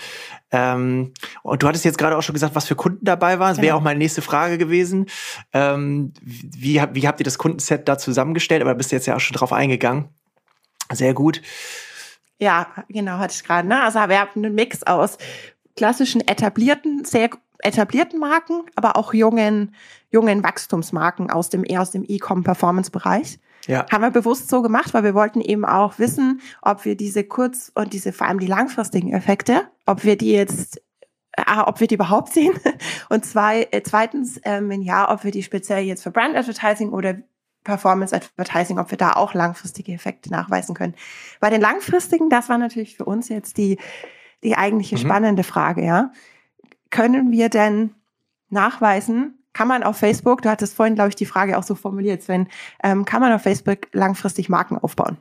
Ähm, 0.50 1.12
und 1.42 1.62
du 1.62 1.68
hattest 1.68 1.84
jetzt 1.84 1.98
gerade 1.98 2.16
auch 2.16 2.22
schon 2.22 2.34
gesagt, 2.34 2.54
was 2.54 2.66
für 2.66 2.76
Kunden 2.76 3.04
dabei 3.04 3.38
waren. 3.38 3.50
Das 3.50 3.58
wäre 3.58 3.68
genau. 3.68 3.78
auch 3.78 3.82
meine 3.82 3.98
nächste 3.98 4.22
Frage 4.22 4.58
gewesen. 4.58 5.06
Ähm, 5.52 6.12
wie, 6.22 6.82
wie 6.92 7.08
habt 7.08 7.20
ihr 7.20 7.24
das 7.24 7.38
Kundenset 7.38 7.88
da 7.88 7.98
zusammengestellt? 7.98 8.62
Aber 8.62 8.74
bist 8.74 8.92
du 8.92 8.96
jetzt 8.96 9.06
ja 9.06 9.16
auch 9.16 9.20
schon 9.20 9.36
drauf 9.36 9.52
eingegangen. 9.52 10.08
Sehr 10.92 11.14
gut. 11.14 11.40
Ja, 12.38 12.66
genau, 12.88 13.18
hatte 13.18 13.34
ich 13.34 13.44
gerade. 13.44 13.66
Ne? 13.66 13.82
Also 13.82 13.98
wir 13.98 14.20
haben 14.20 14.30
einen 14.34 14.54
Mix 14.54 14.82
aus 14.82 15.16
klassischen 15.76 16.20
etablierten, 16.26 17.04
sehr 17.04 17.30
etablierten 17.60 18.18
Marken, 18.18 18.62
aber 18.74 18.96
auch 18.96 19.14
jungen, 19.14 19.74
jungen 20.10 20.42
Wachstumsmarken 20.42 21.30
aus 21.30 21.48
dem 21.48 21.64
eher 21.64 21.80
aus 21.80 21.92
dem 21.92 22.04
E-Com-Performance-Bereich. 22.06 23.38
Ja. 23.66 23.86
Haben 23.90 24.02
wir 24.02 24.10
bewusst 24.10 24.48
so 24.48 24.62
gemacht, 24.62 24.92
weil 24.94 25.04
wir 25.04 25.14
wollten 25.14 25.40
eben 25.40 25.64
auch 25.64 25.98
wissen, 25.98 26.40
ob 26.62 26.84
wir 26.84 26.96
diese 26.96 27.24
kurz- 27.24 27.70
und 27.74 27.92
diese 27.92 28.12
vor 28.12 28.26
allem 28.26 28.40
die 28.40 28.46
langfristigen 28.46 29.12
Effekte, 29.12 29.68
ob 29.86 30.04
wir 30.04 30.16
die 30.16 30.32
jetzt 30.32 30.82
A, 31.36 31.66
ob 31.66 31.80
wir 31.80 31.86
die 31.86 31.94
überhaupt 31.94 32.32
sehen 32.32 32.52
und 33.08 33.24
zwei, 33.24 33.66
äh, 33.70 33.82
zweitens, 33.82 34.40
ähm, 34.44 34.70
ja, 34.82 35.10
ob 35.10 35.24
wir 35.24 35.30
die 35.30 35.42
speziell 35.42 35.84
jetzt 35.84 36.02
für 36.02 36.10
Brand 36.10 36.36
Advertising 36.36 36.90
oder 36.90 37.16
Performance 37.64 38.14
Advertising, 38.14 38.78
ob 38.78 38.90
wir 38.90 38.98
da 38.98 39.12
auch 39.12 39.34
langfristige 39.34 39.92
Effekte 39.92 40.30
nachweisen 40.30 40.74
können. 40.74 40.94
Bei 41.40 41.48
den 41.48 41.60
langfristigen, 41.60 42.28
das 42.28 42.48
war 42.48 42.58
natürlich 42.58 42.96
für 42.96 43.04
uns 43.04 43.28
jetzt 43.28 43.56
die, 43.56 43.78
die 44.42 44.56
eigentliche 44.56 44.96
mhm. 44.96 45.00
spannende 45.00 45.44
Frage, 45.44 45.84
ja. 45.84 46.12
Können 46.90 47.30
wir 47.30 47.48
denn 47.48 47.94
nachweisen, 48.50 49.41
kann 49.52 49.68
man 49.68 49.82
auf 49.82 49.96
Facebook, 49.96 50.42
du 50.42 50.50
hattest 50.50 50.74
vorhin, 50.74 50.94
glaube 50.94 51.10
ich, 51.10 51.16
die 51.16 51.26
Frage 51.26 51.58
auch 51.58 51.62
so 51.62 51.74
formuliert, 51.74 52.22
Sven, 52.22 52.48
ähm, 52.82 53.04
kann 53.04 53.20
man 53.20 53.32
auf 53.32 53.42
Facebook 53.42 53.88
langfristig 53.92 54.48
Marken 54.48 54.78
aufbauen? 54.78 55.18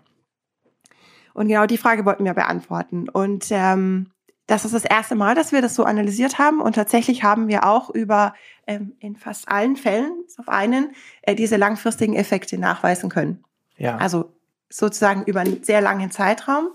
Und 1.33 1.47
genau 1.47 1.65
die 1.65 1.77
Frage 1.77 2.05
wollten 2.05 2.25
wir 2.25 2.33
beantworten. 2.33 3.09
Und 3.09 3.47
ähm, 3.51 4.07
das 4.47 4.65
ist 4.65 4.73
das 4.73 4.83
erste 4.83 5.15
Mal, 5.15 5.33
dass 5.33 5.51
wir 5.51 5.61
das 5.61 5.75
so 5.75 5.85
analysiert 5.85 6.39
haben. 6.39 6.59
Und 6.61 6.75
tatsächlich 6.75 7.23
haben 7.23 7.47
wir 7.47 7.65
auch 7.65 7.89
über 7.89 8.33
ähm, 8.67 8.93
in 8.99 9.15
fast 9.15 9.47
allen 9.47 9.77
Fällen, 9.77 10.11
auf 10.37 10.49
einen, 10.49 10.91
äh, 11.21 11.35
diese 11.35 11.55
langfristigen 11.55 12.15
Effekte 12.15 12.57
nachweisen 12.57 13.09
können. 13.09 13.43
Ja. 13.77 13.97
Also 13.97 14.33
sozusagen 14.69 15.23
über 15.23 15.41
einen 15.41 15.63
sehr 15.63 15.81
langen 15.81 16.11
Zeitraum. 16.11 16.69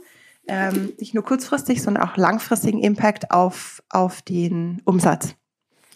Ähm, 0.48 0.92
nicht 0.98 1.12
nur 1.12 1.24
kurzfristig, 1.24 1.82
sondern 1.82 2.04
auch 2.04 2.16
langfristigen 2.16 2.80
Impact 2.80 3.30
auf, 3.30 3.82
auf 3.90 4.22
den 4.22 4.80
Umsatz 4.84 5.34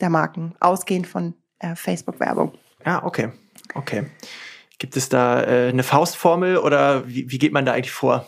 der 0.01 0.11
Marken, 0.11 0.55
ausgehend 0.61 1.07
von 1.07 1.35
äh, 1.61 1.75
Facebook-Werbung. 1.75 2.53
Ja, 2.85 3.05
okay. 3.05 3.31
Okay. 3.75 4.05
Gibt 4.79 4.97
es 4.97 5.09
da 5.09 5.43
äh, 5.43 5.69
eine 5.69 5.83
Faustformel 5.83 6.59
oder 6.59 7.07
wie, 7.07 7.31
wie 7.31 7.39
geht 7.39 7.53
man 7.53 7.65
da 7.65 7.73
eigentlich 7.73 7.93
vor? 7.93 8.27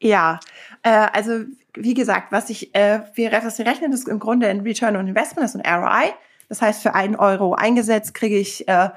Ja, 0.00 0.40
äh, 0.82 1.08
also 1.12 1.44
wie 1.74 1.94
gesagt, 1.94 2.32
was 2.32 2.50
ich, 2.50 2.74
äh, 2.74 3.00
wir, 3.14 3.32
was 3.32 3.58
wir 3.58 3.66
rechnen, 3.66 3.92
ist 3.92 4.08
im 4.08 4.18
Grunde 4.18 4.48
ein 4.48 4.60
Return 4.60 4.96
on 4.96 5.08
Investment, 5.08 5.44
das 5.44 5.54
ist 5.54 5.64
ein 5.64 5.82
ROI. 5.82 6.12
Das 6.48 6.60
heißt, 6.60 6.82
für 6.82 6.94
einen 6.94 7.16
Euro 7.16 7.54
eingesetzt 7.54 8.14
kriege 8.14 8.36
ich 8.36 8.68
äh, 8.68 8.90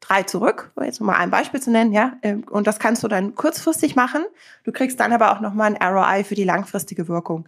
drei 0.00 0.22
zurück, 0.24 0.70
um 0.74 0.84
jetzt 0.84 1.00
mal 1.00 1.16
ein 1.16 1.30
Beispiel 1.30 1.60
zu 1.60 1.70
nennen, 1.70 1.92
ja. 1.92 2.12
Ähm, 2.22 2.44
und 2.50 2.66
das 2.66 2.78
kannst 2.78 3.02
du 3.02 3.08
dann 3.08 3.34
kurzfristig 3.34 3.96
machen. 3.96 4.24
Du 4.64 4.72
kriegst 4.72 5.00
dann 5.00 5.12
aber 5.12 5.32
auch 5.32 5.40
nochmal 5.40 5.74
ein 5.74 5.82
ROI 5.82 6.24
für 6.24 6.34
die 6.34 6.44
langfristige 6.44 7.08
Wirkung. 7.08 7.46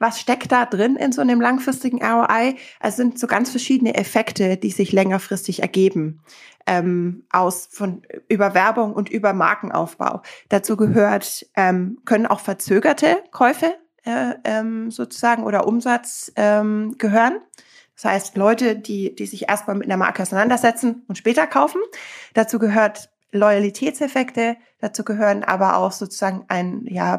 Was 0.00 0.18
steckt 0.18 0.50
da 0.50 0.64
drin 0.64 0.96
in 0.96 1.12
so 1.12 1.20
einem 1.20 1.42
langfristigen 1.42 2.02
ROI? 2.02 2.56
Es 2.80 2.96
sind 2.96 3.18
so 3.18 3.26
ganz 3.26 3.50
verschiedene 3.50 3.94
Effekte, 3.94 4.56
die 4.56 4.70
sich 4.70 4.92
längerfristig 4.92 5.60
ergeben 5.60 6.22
ähm, 6.66 7.24
aus 7.30 7.68
von 7.70 8.02
über 8.26 8.54
Werbung 8.54 8.94
und 8.94 9.10
über 9.10 9.34
Markenaufbau. 9.34 10.22
Dazu 10.48 10.78
gehört 10.78 11.46
ähm, 11.54 11.98
können 12.06 12.26
auch 12.26 12.40
verzögerte 12.40 13.22
Käufe 13.30 13.74
äh, 14.04 14.34
ähm, 14.44 14.90
sozusagen 14.90 15.44
oder 15.44 15.66
Umsatz 15.66 16.32
ähm, 16.34 16.96
gehören. 16.96 17.40
Das 17.94 18.06
heißt, 18.06 18.36
Leute, 18.38 18.76
die, 18.76 19.14
die 19.14 19.26
sich 19.26 19.50
erstmal 19.50 19.76
mit 19.76 19.86
einer 19.86 19.98
Marke 19.98 20.22
auseinandersetzen 20.22 21.04
und 21.08 21.18
später 21.18 21.46
kaufen. 21.46 21.82
Dazu 22.32 22.58
gehört 22.58 23.10
Loyalitätseffekte, 23.32 24.56
dazu 24.80 25.04
gehören 25.04 25.44
aber 25.44 25.76
auch 25.76 25.92
sozusagen 25.92 26.46
ein, 26.48 26.86
ja, 26.86 27.18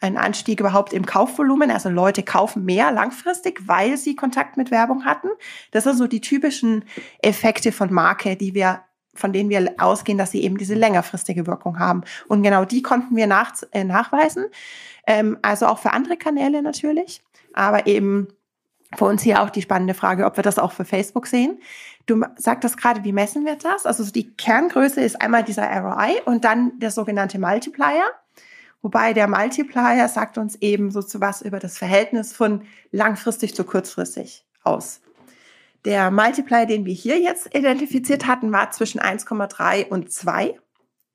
ein 0.00 0.16
Anstieg 0.16 0.60
überhaupt 0.60 0.92
im 0.92 1.04
Kaufvolumen. 1.04 1.70
Also 1.70 1.88
Leute 1.90 2.22
kaufen 2.22 2.64
mehr 2.64 2.90
langfristig, 2.90 3.60
weil 3.66 3.96
sie 3.96 4.16
Kontakt 4.16 4.56
mit 4.56 4.70
Werbung 4.70 5.04
hatten. 5.04 5.28
Das 5.70 5.84
sind 5.84 5.96
so 5.96 6.06
die 6.06 6.20
typischen 6.20 6.84
Effekte 7.22 7.72
von 7.72 7.92
Marke, 7.92 8.36
die 8.36 8.54
wir 8.54 8.80
von 9.12 9.32
denen 9.32 9.50
wir 9.50 9.74
ausgehen, 9.78 10.18
dass 10.18 10.30
sie 10.30 10.42
eben 10.42 10.56
diese 10.56 10.74
längerfristige 10.74 11.46
Wirkung 11.46 11.78
haben. 11.78 12.02
Und 12.28 12.42
genau 12.42 12.64
die 12.64 12.80
konnten 12.80 13.16
wir 13.16 13.26
nach, 13.26 13.52
äh, 13.72 13.84
nachweisen. 13.84 14.46
Ähm, 15.06 15.36
also 15.42 15.66
auch 15.66 15.78
für 15.78 15.92
andere 15.92 16.16
Kanäle 16.16 16.62
natürlich. 16.62 17.20
Aber 17.52 17.86
eben 17.86 18.28
für 18.96 19.04
uns 19.04 19.22
hier 19.22 19.42
auch 19.42 19.50
die 19.50 19.62
spannende 19.62 19.94
Frage, 19.94 20.24
ob 20.24 20.36
wir 20.36 20.42
das 20.42 20.58
auch 20.58 20.72
für 20.72 20.84
Facebook 20.84 21.26
sehen. 21.26 21.60
Du 22.06 22.24
sagtest 22.36 22.76
gerade, 22.76 23.04
wie 23.04 23.12
messen 23.12 23.44
wir 23.44 23.56
das? 23.56 23.86
Also 23.86 24.10
die 24.10 24.34
Kerngröße 24.36 25.00
ist 25.00 25.20
einmal 25.20 25.44
dieser 25.44 25.64
ROI 25.64 26.22
und 26.24 26.44
dann 26.44 26.78
der 26.78 26.90
sogenannte 26.90 27.38
Multiplier. 27.38 28.04
Wobei 28.82 29.12
der 29.12 29.28
Multiplier 29.28 30.08
sagt 30.08 30.38
uns 30.38 30.56
eben 30.56 30.90
so 30.90 31.02
zu 31.02 31.20
was 31.20 31.42
über 31.42 31.58
das 31.58 31.76
Verhältnis 31.76 32.32
von 32.32 32.62
langfristig 32.92 33.54
zu 33.54 33.64
kurzfristig 33.64 34.46
aus. 34.62 35.00
Der 35.84 36.10
Multiplier, 36.10 36.66
den 36.66 36.84
wir 36.84 36.94
hier 36.94 37.18
jetzt 37.18 37.54
identifiziert 37.54 38.26
hatten, 38.26 38.52
war 38.52 38.70
zwischen 38.70 39.00
1,3 39.00 39.88
und 39.88 40.12
2, 40.12 40.58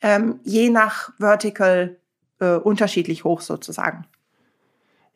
ähm, 0.01 0.39
je 0.43 0.69
nach 0.69 1.11
Vertical 1.17 1.97
äh, 2.39 2.55
unterschiedlich 2.55 3.23
hoch 3.23 3.41
sozusagen. 3.41 4.05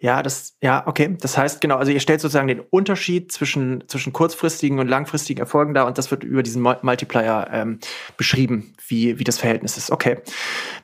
Ja, 0.01 0.23
das, 0.23 0.55
ja, 0.62 0.88
okay. 0.88 1.17
Das 1.19 1.38
heißt, 1.38 1.59
genau, 1.59 1.75
also 1.75 1.91
ihr 1.91 1.99
stellt 1.99 2.21
sozusagen 2.21 2.47
den 2.47 2.62
Unterschied 2.62 3.33
zwischen, 3.33 3.83
zwischen 3.89 4.13
kurzfristigen 4.13 4.79
und 4.79 4.88
langfristigen 4.88 5.41
Erfolgen 5.41 5.73
dar 5.73 5.88
und 5.88 5.97
das 5.97 6.09
wird 6.09 6.23
über 6.23 6.41
diesen 6.41 6.62
Multiplier 6.62 7.49
ähm, 7.51 7.79
beschrieben, 8.15 8.73
wie, 8.88 9.19
wie 9.19 9.25
das 9.25 9.38
Verhältnis 9.38 9.75
ist. 9.75 9.91
Okay. 9.91 10.19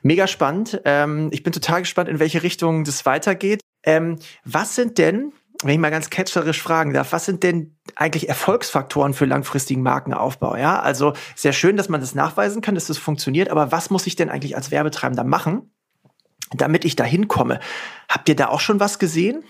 Mega 0.02 0.26
spannend. 0.26 0.82
Ähm, 0.84 1.30
ich 1.32 1.42
bin 1.42 1.54
total 1.54 1.80
gespannt, 1.80 2.10
in 2.10 2.18
welche 2.18 2.42
Richtung 2.42 2.84
das 2.84 3.06
weitergeht. 3.06 3.62
Ähm, 3.84 4.18
was 4.44 4.74
sind 4.74 4.98
denn, 4.98 5.32
wenn 5.62 5.70
ich 5.72 5.78
mal 5.78 5.90
ganz 5.90 6.10
catcherisch 6.10 6.60
fragen 6.60 6.92
darf, 6.92 7.12
was 7.12 7.24
sind 7.24 7.42
denn 7.42 7.78
eigentlich 7.94 8.28
Erfolgsfaktoren 8.28 9.14
für 9.14 9.24
langfristigen 9.24 9.82
Markenaufbau? 9.82 10.56
Ja, 10.56 10.80
also 10.80 11.14
sehr 11.34 11.54
schön, 11.54 11.78
dass 11.78 11.88
man 11.88 12.02
das 12.02 12.14
nachweisen 12.14 12.60
kann, 12.60 12.74
dass 12.74 12.88
das 12.88 12.98
funktioniert, 12.98 13.48
aber 13.48 13.72
was 13.72 13.88
muss 13.88 14.06
ich 14.06 14.16
denn 14.16 14.28
eigentlich 14.28 14.56
als 14.56 14.70
Werbetreibender 14.70 15.24
machen, 15.24 15.70
damit 16.52 16.84
ich 16.84 16.96
da 16.96 17.04
hinkomme. 17.04 17.60
Habt 18.08 18.28
ihr 18.28 18.36
da 18.36 18.48
auch 18.48 18.60
schon 18.60 18.80
was 18.80 18.98
gesehen? 18.98 19.42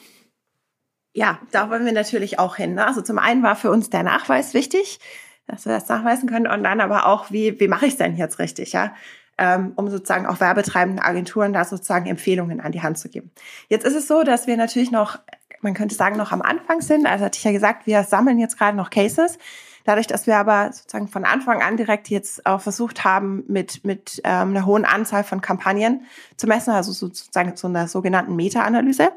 Ja, 1.13 1.39
da 1.51 1.71
wollen 1.71 1.85
wir 1.85 1.93
natürlich 1.93 2.39
auch 2.39 2.57
hin. 2.57 2.75
Ne? 2.75 2.87
Also 2.87 3.01
zum 3.01 3.19
einen 3.19 3.43
war 3.43 3.57
für 3.57 3.71
uns 3.71 3.89
der 3.89 4.03
Nachweis 4.03 4.53
wichtig, 4.55 4.99
dass 5.47 5.65
wir 5.65 5.73
das 5.73 5.89
nachweisen 5.89 6.29
können 6.29 6.47
und 6.47 6.63
dann 6.63 6.81
aber 6.81 7.07
auch, 7.07 7.31
wie, 7.31 7.59
wie 7.59 7.69
mache 7.69 7.87
ich 7.87 7.93
es 7.93 7.99
denn 7.99 8.17
jetzt 8.17 8.39
richtig, 8.39 8.73
ja? 8.73 8.95
Ähm, 9.39 9.73
um 9.77 9.91
sozusagen 9.91 10.27
auch 10.27 10.41
werbetreibenden 10.41 11.05
Agenturen 11.05 11.53
da 11.53 11.65
sozusagen 11.65 12.07
Empfehlungen 12.07 12.61
an 12.61 12.73
die 12.73 12.83
Hand 12.83 12.99
zu 12.99 13.11
geben. 13.11 13.31
Jetzt 13.69 13.85
ist 13.85 13.95
es 13.95 14.09
so, 14.09 14.23
dass 14.23 14.47
wir 14.47 14.57
natürlich 14.57 14.91
noch, 14.91 15.19
man 15.61 15.75
könnte 15.75 15.95
sagen, 15.95 16.17
noch 16.17 16.33
am 16.33 16.41
Anfang 16.41 16.81
sind. 16.81 17.07
Also 17.07 17.27
hatte 17.27 17.37
ich 17.37 17.45
ja 17.45 17.53
gesagt, 17.53 17.87
wir 17.87 18.03
sammeln 18.03 18.39
jetzt 18.39 18.59
gerade 18.59 18.77
noch 18.77 18.89
Cases. 18.89 19.39
Dadurch, 19.87 20.09
dass 20.09 20.27
wir 20.27 20.37
aber 20.37 20.73
sozusagen 20.73 21.07
von 21.07 21.25
Anfang 21.25 21.63
an 21.63 21.77
direkt 21.77 22.09
jetzt 22.09 22.45
auch 22.45 22.61
versucht 22.61 23.05
haben, 23.05 23.45
mit, 23.47 23.85
mit 23.85 24.21
ähm, 24.25 24.51
einer 24.51 24.67
hohen 24.67 24.85
Anzahl 24.85 25.23
von 25.23 25.41
Kampagnen 25.41 26.07
zu 26.37 26.49
messen, 26.49 26.73
also 26.73 26.91
sozusagen 26.91 27.55
zu 27.55 27.69
einer 27.69 27.87
sogenannten 27.87 28.35
Meta-Analyse, 28.35 29.13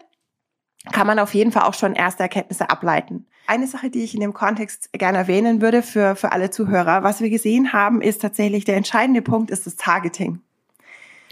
kann 0.92 1.08
man 1.08 1.18
auf 1.18 1.34
jeden 1.34 1.52
Fall 1.52 1.64
auch 1.64 1.74
schon 1.74 1.96
erste 1.96 2.22
Erkenntnisse 2.22 2.70
ableiten. 2.70 3.26
Eine 3.48 3.66
Sache, 3.66 3.90
die 3.90 4.04
ich 4.04 4.14
in 4.14 4.22
dem 4.22 4.34
Kontext 4.34 4.94
gerne 4.94 5.18
erwähnen 5.18 5.60
würde 5.60 5.82
für, 5.82 6.16
für 6.16 6.32
alle 6.32 6.52
Zuhörer, 6.52 7.02
was 7.02 7.20
wir 7.20 7.32
gesehen 7.32 7.74
haben, 7.74 8.02
ist 8.02 8.22
tatsächlich 8.22 8.64
der 8.64 8.78
entscheidende 8.78 9.24
Punkt, 9.24 9.50
ist 9.50 9.66
das 9.66 9.76
Targeting. 9.76 10.40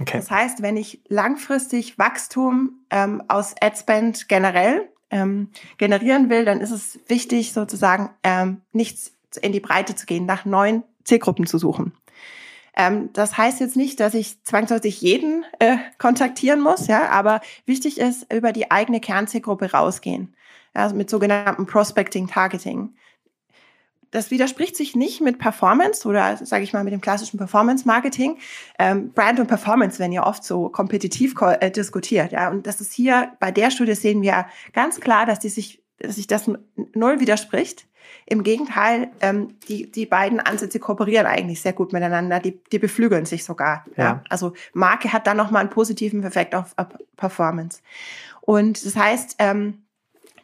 Okay. 0.02 0.18
Das 0.18 0.32
heißt, 0.32 0.64
wenn 0.64 0.78
ich 0.78 1.02
langfristig 1.10 2.00
Wachstum 2.00 2.82
ähm, 2.90 3.24
aus 3.28 3.54
AdSpend 3.62 4.28
generell 4.28 4.90
ähm, 5.12 5.50
generieren 5.78 6.30
will, 6.30 6.44
dann 6.44 6.60
ist 6.60 6.72
es 6.72 7.00
wichtig, 7.08 7.54
sozusagen 7.54 8.10
ähm, 8.24 8.62
nichts 8.74 9.14
in 9.38 9.52
die 9.52 9.60
Breite 9.60 9.96
zu 9.96 10.06
gehen, 10.06 10.26
nach 10.26 10.46
neuen 10.46 10.84
Zielgruppen 11.04 11.48
zu 11.48 11.58
suchen. 11.58 11.94
Ähm, 12.76 13.10
das 13.14 13.38
heißt 13.38 13.60
jetzt 13.60 13.76
nicht, 13.76 14.00
dass 14.00 14.14
ich 14.14 14.44
zwangsläufig 14.44 15.02
jeden 15.02 15.44
äh, 15.60 15.78
kontaktieren 15.98 16.62
muss, 16.62 16.88
ja, 16.88 17.10
aber 17.10 17.42
wichtig 17.66 18.00
ist, 18.00 18.32
über 18.32 18.52
die 18.52 18.70
eigene 18.70 19.00
Kernzielgruppe 19.00 19.72
rausgehen, 19.72 20.36
also 20.74 20.96
mit 20.96 21.10
sogenannten 21.10 21.66
Prospecting 21.66 22.28
Targeting. 22.28 22.94
Das 24.12 24.32
widerspricht 24.32 24.78
sich 24.78 24.96
nicht 24.96 25.22
mit 25.22 25.38
Performance 25.38 26.08
oder 26.08 26.38
sage 26.38 26.64
ich 26.64 26.72
mal 26.72 26.84
mit 26.84 26.94
dem 26.94 27.02
klassischen 27.02 27.38
Performance 27.38 27.86
Marketing. 27.86 28.38
Ähm, 28.80 29.12
Brand 29.12 29.40
und 29.40 29.48
Performance 29.48 30.00
werden 30.00 30.14
ja 30.14 30.26
oft 30.26 30.44
so 30.44 30.70
kompetitiv 30.70 31.34
äh, 31.42 31.72
diskutiert, 31.72 32.32
ja, 32.32 32.50
und 32.50 32.68
das 32.68 32.80
ist 32.80 32.94
hier 32.94 33.34
bei 33.40 33.52
der 33.52 33.72
Studie 33.72 33.96
sehen 33.96 34.22
wir 34.22 34.46
ganz 34.74 35.00
klar, 35.00 35.26
dass 35.26 35.40
die 35.40 35.50
sich 35.50 35.84
dass 36.00 36.16
sich 36.16 36.28
das 36.28 36.50
null 36.94 37.20
widerspricht. 37.20 37.88
Im 38.26 38.44
Gegenteil, 38.44 39.10
ähm, 39.22 39.56
die, 39.68 39.92
die 39.92 40.06
beiden 40.06 40.40
Ansätze 40.40 40.80
kooperieren 40.80 41.26
eigentlich 41.26 41.62
sehr 41.62 41.74
gut 41.74 41.94
miteinander. 41.94 42.40
Die, 42.40 42.60
die 42.72 42.80
beflügeln 42.80 43.26
sich 43.26 43.44
sogar. 43.44 43.86
Ja. 43.96 44.04
ja. 44.04 44.24
Also 44.30 44.54
Marke 44.74 45.14
hat 45.14 45.28
dann 45.28 45.38
nochmal 45.38 45.62
einen 45.62 45.70
positiven 45.70 46.24
Effekt 46.24 46.56
auf, 46.56 46.74
auf 46.78 46.88
Performance. 47.16 47.82
Und 48.42 48.86
das 48.86 48.96
heißt, 48.96 49.36
ähm, 49.40 49.84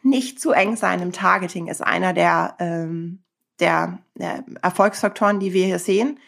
nicht 0.02 0.40
zu 0.40 0.52
eng 0.52 0.76
sein 0.76 1.00
im 1.00 1.12
Targeting 1.12 1.68
ist 1.68 1.82
einer 1.82 2.12
der, 2.12 2.56
ähm, 2.58 3.22
der, 3.60 3.98
der 4.14 4.44
Erfolgsfaktoren, 4.62 5.40
die 5.40 5.52
wir 5.52 5.64
hier 5.64 5.78
sehen. 5.78 6.18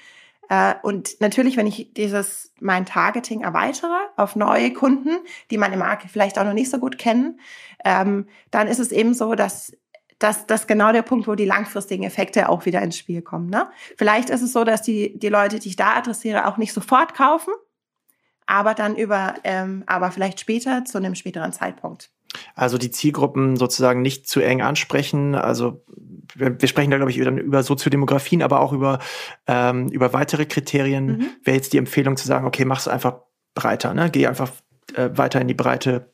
Äh, 0.48 0.74
und 0.82 1.20
natürlich, 1.20 1.56
wenn 1.56 1.66
ich 1.66 1.92
dieses 1.94 2.52
mein 2.60 2.86
Targeting 2.86 3.42
erweitere 3.42 3.96
auf 4.16 4.36
neue 4.36 4.72
Kunden, 4.72 5.18
die 5.50 5.58
meine 5.58 5.76
Marke 5.76 6.08
vielleicht 6.08 6.38
auch 6.38 6.44
noch 6.44 6.52
nicht 6.52 6.70
so 6.70 6.78
gut 6.78 6.98
kennen, 6.98 7.40
ähm, 7.84 8.26
dann 8.50 8.68
ist 8.68 8.78
es 8.78 8.92
eben 8.92 9.14
so, 9.14 9.34
dass 9.34 9.76
das, 10.18 10.46
das 10.46 10.62
ist 10.62 10.68
genau 10.68 10.92
der 10.92 11.02
Punkt, 11.02 11.28
wo 11.28 11.34
die 11.34 11.44
langfristigen 11.44 12.04
Effekte 12.04 12.48
auch 12.48 12.64
wieder 12.66 12.80
ins 12.82 12.96
Spiel 12.96 13.22
kommen. 13.22 13.50
Ne? 13.50 13.68
Vielleicht 13.96 14.30
ist 14.30 14.42
es 14.42 14.52
so, 14.52 14.64
dass 14.64 14.82
die, 14.82 15.18
die 15.18 15.28
Leute, 15.28 15.58
die 15.58 15.68
ich 15.68 15.76
da 15.76 15.94
adressiere, 15.94 16.46
auch 16.46 16.56
nicht 16.56 16.72
sofort 16.72 17.14
kaufen, 17.14 17.52
aber 18.46 18.74
dann 18.74 18.96
über, 18.96 19.34
ähm, 19.44 19.84
aber 19.86 20.10
vielleicht 20.10 20.40
später 20.40 20.84
zu 20.84 20.98
einem 20.98 21.14
späteren 21.14 21.52
Zeitpunkt. 21.52 22.10
Also 22.54 22.78
die 22.78 22.90
Zielgruppen 22.90 23.56
sozusagen 23.56 24.02
nicht 24.02 24.28
zu 24.28 24.40
eng 24.40 24.62
ansprechen. 24.62 25.34
Also 25.34 25.84
wir, 26.34 26.60
wir 26.60 26.68
sprechen 26.68 26.90
da, 26.90 26.96
glaube 26.96 27.10
ich, 27.10 27.18
dann 27.18 27.38
über 27.38 27.62
Soziodemografien, 27.62 28.42
aber 28.42 28.60
auch 28.60 28.72
über, 28.72 28.98
ähm, 29.46 29.88
über 29.88 30.12
weitere 30.12 30.46
Kriterien. 30.46 31.06
Mhm. 31.06 31.28
Wäre 31.44 31.56
jetzt 31.56 31.72
die 31.72 31.78
Empfehlung 31.78 32.16
zu 32.16 32.26
sagen, 32.26 32.46
okay, 32.46 32.64
mach 32.64 32.80
es 32.80 32.88
einfach 32.88 33.20
breiter, 33.54 33.94
ne? 33.94 34.10
Geh 34.10 34.26
einfach 34.26 34.50
äh, 34.94 35.10
weiter 35.12 35.40
in 35.40 35.48
die 35.48 35.54
Breite 35.54 36.12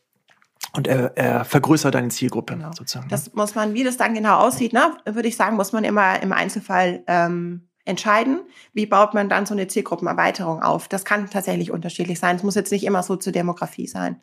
und 0.75 0.87
er, 0.87 1.17
er 1.17 1.45
vergrößert 1.45 1.95
deine 1.95 2.09
Zielgruppe 2.09 2.55
genau. 2.55 2.71
sozusagen. 2.73 3.09
Das 3.09 3.33
muss 3.35 3.55
man, 3.55 3.75
wie 3.75 3.85
das 3.85 3.97
dann 3.97 4.15
genau 4.15 4.39
aussieht, 4.39 4.73
ne, 4.73 4.97
würde 5.05 5.29
ich 5.29 5.37
sagen, 5.37 5.57
muss 5.57 5.73
man 5.73 5.85
immer 5.85 6.23
im 6.23 6.33
Einzelfall 6.33 7.03
ähm, 7.07 7.69
entscheiden. 7.85 8.41
Wie 8.73 8.87
baut 8.87 9.15
man 9.15 9.29
dann 9.29 9.47
so 9.47 9.55
eine 9.55 9.67
Zielgruppenerweiterung 9.67 10.63
auf? 10.63 10.89
Das 10.89 11.05
kann 11.05 11.29
tatsächlich 11.29 11.71
unterschiedlich 11.71 12.19
sein. 12.19 12.37
Es 12.37 12.43
muss 12.43 12.55
jetzt 12.55 12.73
nicht 12.73 12.85
immer 12.85 13.03
so 13.03 13.17
zur 13.17 13.33
Demografie 13.33 13.87
sein. 13.87 14.21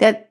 Der 0.00 0.26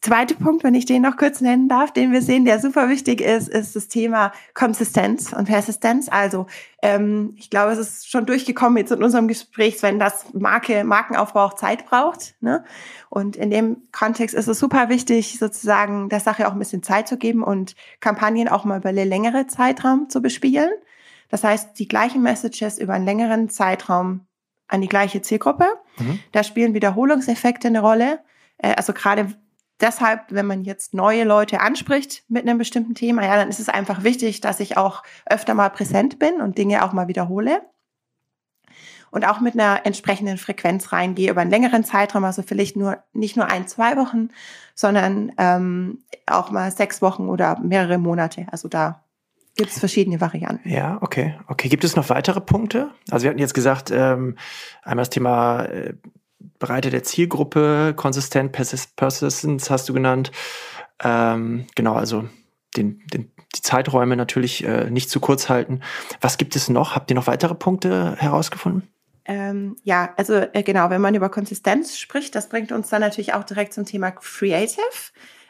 zweite 0.00 0.34
Punkt, 0.34 0.64
wenn 0.64 0.74
ich 0.74 0.86
den 0.86 1.02
noch 1.02 1.16
kurz 1.16 1.40
nennen 1.40 1.68
darf, 1.68 1.92
den 1.92 2.12
wir 2.12 2.22
sehen, 2.22 2.44
der 2.44 2.58
super 2.58 2.88
wichtig 2.88 3.20
ist, 3.20 3.48
ist 3.48 3.76
das 3.76 3.88
Thema 3.88 4.32
Konsistenz 4.54 5.32
und 5.32 5.44
Persistenz. 5.44 6.08
Also 6.10 6.46
ähm, 6.82 7.34
ich 7.36 7.50
glaube, 7.50 7.72
es 7.72 7.78
ist 7.78 8.10
schon 8.10 8.24
durchgekommen 8.24 8.78
jetzt 8.78 8.92
in 8.92 9.02
unserem 9.02 9.28
Gespräch, 9.28 9.82
wenn 9.82 9.98
das 9.98 10.32
Marke, 10.32 10.84
Markenaufbau 10.84 11.44
auch 11.44 11.54
Zeit 11.54 11.86
braucht. 11.86 12.34
Ne? 12.40 12.64
Und 13.10 13.36
in 13.36 13.50
dem 13.50 13.82
Kontext 13.92 14.34
ist 14.34 14.48
es 14.48 14.58
super 14.58 14.88
wichtig, 14.88 15.38
sozusagen 15.38 16.08
der 16.08 16.20
Sache 16.20 16.48
auch 16.48 16.52
ein 16.52 16.58
bisschen 16.58 16.82
Zeit 16.82 17.06
zu 17.06 17.18
geben 17.18 17.42
und 17.42 17.74
Kampagnen 18.00 18.48
auch 18.48 18.64
mal 18.64 18.78
über 18.78 18.92
längere 18.92 19.46
Zeitraum 19.48 20.08
zu 20.08 20.22
bespielen. 20.22 20.70
Das 21.28 21.44
heißt, 21.44 21.78
die 21.78 21.88
gleichen 21.88 22.22
Messages 22.22 22.78
über 22.78 22.94
einen 22.94 23.04
längeren 23.04 23.50
Zeitraum 23.50 24.26
an 24.66 24.80
die 24.80 24.88
gleiche 24.88 25.20
Zielgruppe. 25.20 25.66
Mhm. 25.98 26.20
Da 26.32 26.42
spielen 26.42 26.74
Wiederholungseffekte 26.74 27.68
eine 27.68 27.80
Rolle. 27.80 28.20
Äh, 28.58 28.74
also 28.76 28.92
gerade 28.92 29.34
deshalb, 29.80 30.26
wenn 30.30 30.46
man 30.46 30.64
jetzt 30.64 30.94
neue 30.94 31.24
Leute 31.24 31.60
anspricht 31.60 32.24
mit 32.28 32.46
einem 32.46 32.58
bestimmten 32.58 32.94
Thema, 32.94 33.24
ja, 33.24 33.36
dann 33.36 33.48
ist 33.48 33.60
es 33.60 33.68
einfach 33.68 34.04
wichtig, 34.04 34.40
dass 34.40 34.60
ich 34.60 34.76
auch 34.76 35.02
öfter 35.26 35.54
mal 35.54 35.70
präsent 35.70 36.18
bin 36.18 36.40
und 36.40 36.58
Dinge 36.58 36.84
auch 36.84 36.92
mal 36.92 37.08
wiederhole. 37.08 37.62
Und 39.12 39.26
auch 39.26 39.40
mit 39.40 39.54
einer 39.54 39.84
entsprechenden 39.86 40.38
Frequenz 40.38 40.92
reingehe 40.92 41.30
über 41.32 41.40
einen 41.40 41.50
längeren 41.50 41.82
Zeitraum, 41.82 42.22
also 42.22 42.42
vielleicht 42.42 42.76
nur 42.76 43.02
nicht 43.12 43.36
nur 43.36 43.46
ein, 43.46 43.66
zwei 43.66 43.96
Wochen, 43.96 44.28
sondern 44.74 45.32
ähm, 45.36 46.04
auch 46.26 46.52
mal 46.52 46.70
sechs 46.70 47.02
Wochen 47.02 47.28
oder 47.28 47.58
mehrere 47.58 47.98
Monate. 47.98 48.46
Also 48.52 48.68
da 48.68 49.02
gibt 49.56 49.72
es 49.72 49.80
verschiedene 49.80 50.20
Varianten. 50.20 50.68
Ja, 50.68 50.98
okay. 51.00 51.34
Okay. 51.48 51.68
Gibt 51.68 51.82
es 51.82 51.96
noch 51.96 52.08
weitere 52.08 52.40
Punkte? 52.40 52.90
Also 53.10 53.24
wir 53.24 53.30
hatten 53.30 53.40
jetzt 53.40 53.52
gesagt, 53.52 53.90
ähm, 53.90 54.36
einmal 54.82 55.02
das 55.02 55.10
Thema 55.10 55.64
äh, 55.64 55.94
Breite 56.60 56.90
der 56.90 57.02
Zielgruppe, 57.02 57.94
konsistent, 57.96 58.52
Persistence 58.52 59.70
hast 59.70 59.88
du 59.88 59.92
genannt. 59.92 60.30
Ähm, 61.02 61.66
genau, 61.74 61.94
also 61.94 62.28
den, 62.76 63.02
den, 63.12 63.32
die 63.56 63.62
Zeiträume 63.62 64.16
natürlich 64.16 64.62
äh, 64.64 64.88
nicht 64.90 65.10
zu 65.10 65.18
kurz 65.18 65.48
halten. 65.48 65.80
Was 66.20 66.38
gibt 66.38 66.54
es 66.54 66.68
noch? 66.68 66.94
Habt 66.94 67.10
ihr 67.10 67.16
noch 67.16 67.26
weitere 67.26 67.56
Punkte 67.56 68.14
herausgefunden? 68.16 68.88
Ähm, 69.24 69.76
ja, 69.82 70.12
also 70.16 70.34
äh, 70.34 70.62
genau, 70.62 70.90
wenn 70.90 71.00
man 71.00 71.14
über 71.14 71.28
Konsistenz 71.28 71.96
spricht, 71.98 72.34
das 72.34 72.48
bringt 72.48 72.72
uns 72.72 72.88
dann 72.88 73.00
natürlich 73.00 73.34
auch 73.34 73.44
direkt 73.44 73.72
zum 73.72 73.86
Thema 73.86 74.10
Creative. 74.10 74.82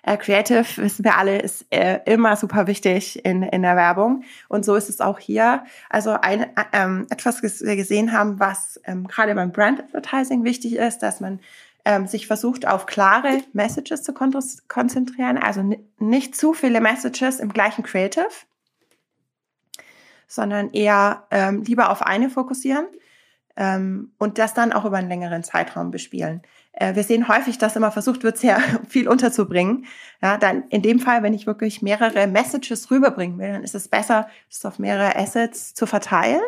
Äh, 0.02 0.16
Creative, 0.16 0.64
wissen 0.76 1.04
wir 1.04 1.16
alle, 1.16 1.40
ist 1.40 1.66
äh, 1.70 2.00
immer 2.06 2.36
super 2.36 2.66
wichtig 2.66 3.24
in, 3.24 3.42
in 3.42 3.62
der 3.62 3.76
Werbung. 3.76 4.24
Und 4.48 4.64
so 4.64 4.74
ist 4.74 4.88
es 4.88 5.00
auch 5.00 5.18
hier. 5.18 5.64
Also 5.88 6.12
ein, 6.12 6.42
äh, 6.42 6.46
ähm, 6.72 7.06
etwas, 7.10 7.42
was 7.42 7.60
wir 7.60 7.76
gesehen 7.76 8.12
haben, 8.12 8.40
was 8.40 8.80
ähm, 8.84 9.06
gerade 9.06 9.34
beim 9.34 9.52
Brand 9.52 9.80
Advertising 9.80 10.44
wichtig 10.44 10.76
ist, 10.76 11.00
dass 11.00 11.20
man 11.20 11.40
ähm, 11.84 12.06
sich 12.06 12.26
versucht, 12.26 12.66
auf 12.66 12.86
klare 12.86 13.42
Messages 13.52 14.02
zu 14.02 14.12
kon 14.12 14.34
konzentrieren. 14.68 15.38
Also 15.38 15.62
nicht 15.98 16.36
zu 16.36 16.54
viele 16.54 16.80
Messages 16.80 17.40
im 17.40 17.52
gleichen 17.52 17.82
Creative, 17.82 18.28
sondern 20.26 20.70
eher 20.72 21.24
ähm, 21.30 21.62
lieber 21.62 21.90
auf 21.90 22.02
eine 22.02 22.30
fokussieren 22.30 22.86
ähm, 23.60 24.10
und 24.16 24.38
das 24.38 24.54
dann 24.54 24.72
auch 24.72 24.86
über 24.86 24.96
einen 24.96 25.10
längeren 25.10 25.44
Zeitraum 25.44 25.90
bespielen. 25.90 26.40
Äh, 26.72 26.94
wir 26.94 27.04
sehen 27.04 27.28
häufig, 27.28 27.58
dass 27.58 27.76
immer 27.76 27.92
versucht 27.92 28.24
wird, 28.24 28.38
sehr 28.38 28.58
viel 28.88 29.06
unterzubringen. 29.06 29.84
Ja, 30.22 30.38
dann 30.38 30.64
in 30.70 30.80
dem 30.80 30.98
Fall, 30.98 31.22
wenn 31.22 31.34
ich 31.34 31.46
wirklich 31.46 31.82
mehrere 31.82 32.26
Messages 32.26 32.90
rüberbringen 32.90 33.38
will, 33.38 33.52
dann 33.52 33.62
ist 33.62 33.74
es 33.74 33.86
besser, 33.86 34.28
es 34.50 34.64
auf 34.64 34.78
mehrere 34.78 35.14
Assets 35.14 35.74
zu 35.74 35.86
verteilen 35.86 36.40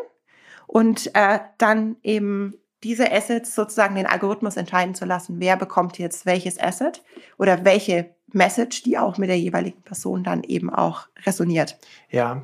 und 0.67 1.15
äh, 1.15 1.39
dann 1.59 1.97
eben 2.03 2.55
diese 2.83 3.13
Assets 3.13 3.55
sozusagen 3.55 3.95
den 3.95 4.07
Algorithmus 4.07 4.57
entscheiden 4.57 4.95
zu 4.95 5.05
lassen, 5.05 5.39
wer 5.39 5.57
bekommt 5.57 5.99
jetzt 5.99 6.25
welches 6.25 6.59
Asset 6.59 7.03
oder 7.39 7.65
welche 7.65 8.15
Message, 8.33 8.83
die 8.83 8.97
auch 8.97 9.19
mit 9.19 9.29
der 9.29 9.39
jeweiligen 9.39 9.83
Person 9.83 10.25
dann 10.25 10.43
eben 10.43 10.71
auch 10.71 11.07
resoniert. 11.27 11.77
Ja, 12.11 12.43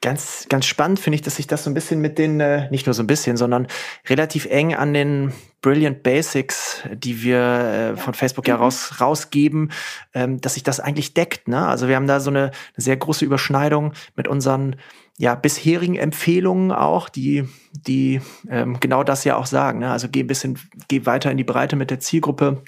ganz, 0.00 0.46
ganz 0.48 0.66
spannend 0.66 1.00
finde 1.00 1.16
ich, 1.16 1.22
dass 1.22 1.36
sich 1.36 1.46
das 1.46 1.64
so 1.64 1.70
ein 1.70 1.74
bisschen 1.74 2.00
mit 2.00 2.18
den, 2.18 2.40
äh, 2.40 2.70
nicht 2.70 2.86
nur 2.86 2.94
so 2.94 3.02
ein 3.02 3.06
bisschen, 3.06 3.36
sondern 3.36 3.66
relativ 4.08 4.46
eng 4.46 4.74
an 4.74 4.94
den 4.94 5.32
Brilliant 5.62 6.02
Basics, 6.02 6.82
die 6.92 7.22
wir 7.22 7.38
äh, 7.38 7.96
von 7.96 8.14
Facebook 8.14 8.46
ja 8.46 8.56
mhm. 8.56 8.62
raus, 8.62 9.00
rausgeben, 9.00 9.72
ähm, 10.14 10.40
dass 10.40 10.54
sich 10.54 10.62
das 10.62 10.80
eigentlich 10.80 11.14
deckt. 11.14 11.48
Ne? 11.48 11.66
Also 11.66 11.88
wir 11.88 11.96
haben 11.96 12.06
da 12.06 12.20
so 12.20 12.30
eine, 12.30 12.42
eine 12.42 12.52
sehr 12.76 12.96
große 12.96 13.24
Überschneidung 13.24 13.92
mit 14.14 14.28
unseren 14.28 14.76
ja, 15.18 15.34
bisherigen 15.34 15.96
Empfehlungen 15.96 16.72
auch, 16.72 17.08
die, 17.08 17.48
die 17.72 18.20
ähm, 18.50 18.78
genau 18.80 19.02
das 19.02 19.24
ja 19.24 19.36
auch 19.36 19.46
sagen. 19.46 19.80
Ne? 19.80 19.90
Also 19.90 20.08
geh 20.08 20.20
ein 20.20 20.26
bisschen, 20.26 20.58
geh 20.88 21.06
weiter 21.06 21.30
in 21.30 21.38
die 21.38 21.44
Breite 21.44 21.74
mit 21.74 21.90
der 21.90 22.00
Zielgruppe 22.00 22.62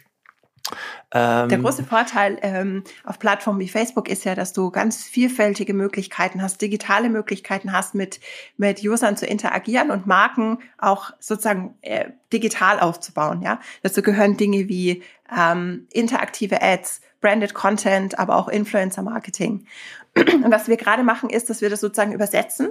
ähm, 1.13 1.49
Der 1.49 1.59
große 1.59 1.85
Vorteil 1.85 2.39
ähm, 2.43 2.85
auf 3.05 3.19
Plattformen 3.19 3.61
wie 3.61 3.69
Facebook 3.69 4.09
ist 4.09 4.25
ja, 4.25 4.35
dass 4.35 4.53
du 4.53 4.71
ganz 4.71 5.05
vielfältige 5.05 5.75
Möglichkeiten 5.75 6.43
hast, 6.43 6.61
digitale 6.61 7.09
Möglichkeiten 7.09 7.73
hast, 7.73 7.95
mit, 7.95 8.21
mit 8.57 8.83
Usern 8.83 9.17
zu 9.17 9.27
interagieren 9.27 9.91
und 9.91 10.07
Marken 10.07 10.59
auch 10.79 11.13
sozusagen 11.21 11.77
äh, 11.83 12.11
digital 12.33 12.81
aufzubauen. 12.81 13.43
Ja, 13.43 13.61
Dazu 13.83 14.03
gehören 14.03 14.37
Dinge 14.37 14.69
wie 14.69 15.03
ähm, 15.37 15.87
interaktive 15.93 16.63
Ads, 16.63 17.01
Branded 17.21 17.55
Content, 17.55 18.19
aber 18.19 18.37
auch 18.37 18.49
Influencer 18.49 19.03
Marketing. 19.03 19.67
Und 20.17 20.51
was 20.51 20.69
wir 20.69 20.77
gerade 20.77 21.03
machen, 21.03 21.31
ist, 21.31 21.51
dass 21.51 21.61
wir 21.61 21.71
das 21.71 21.81
sozusagen 21.81 22.13
übersetzen 22.13 22.71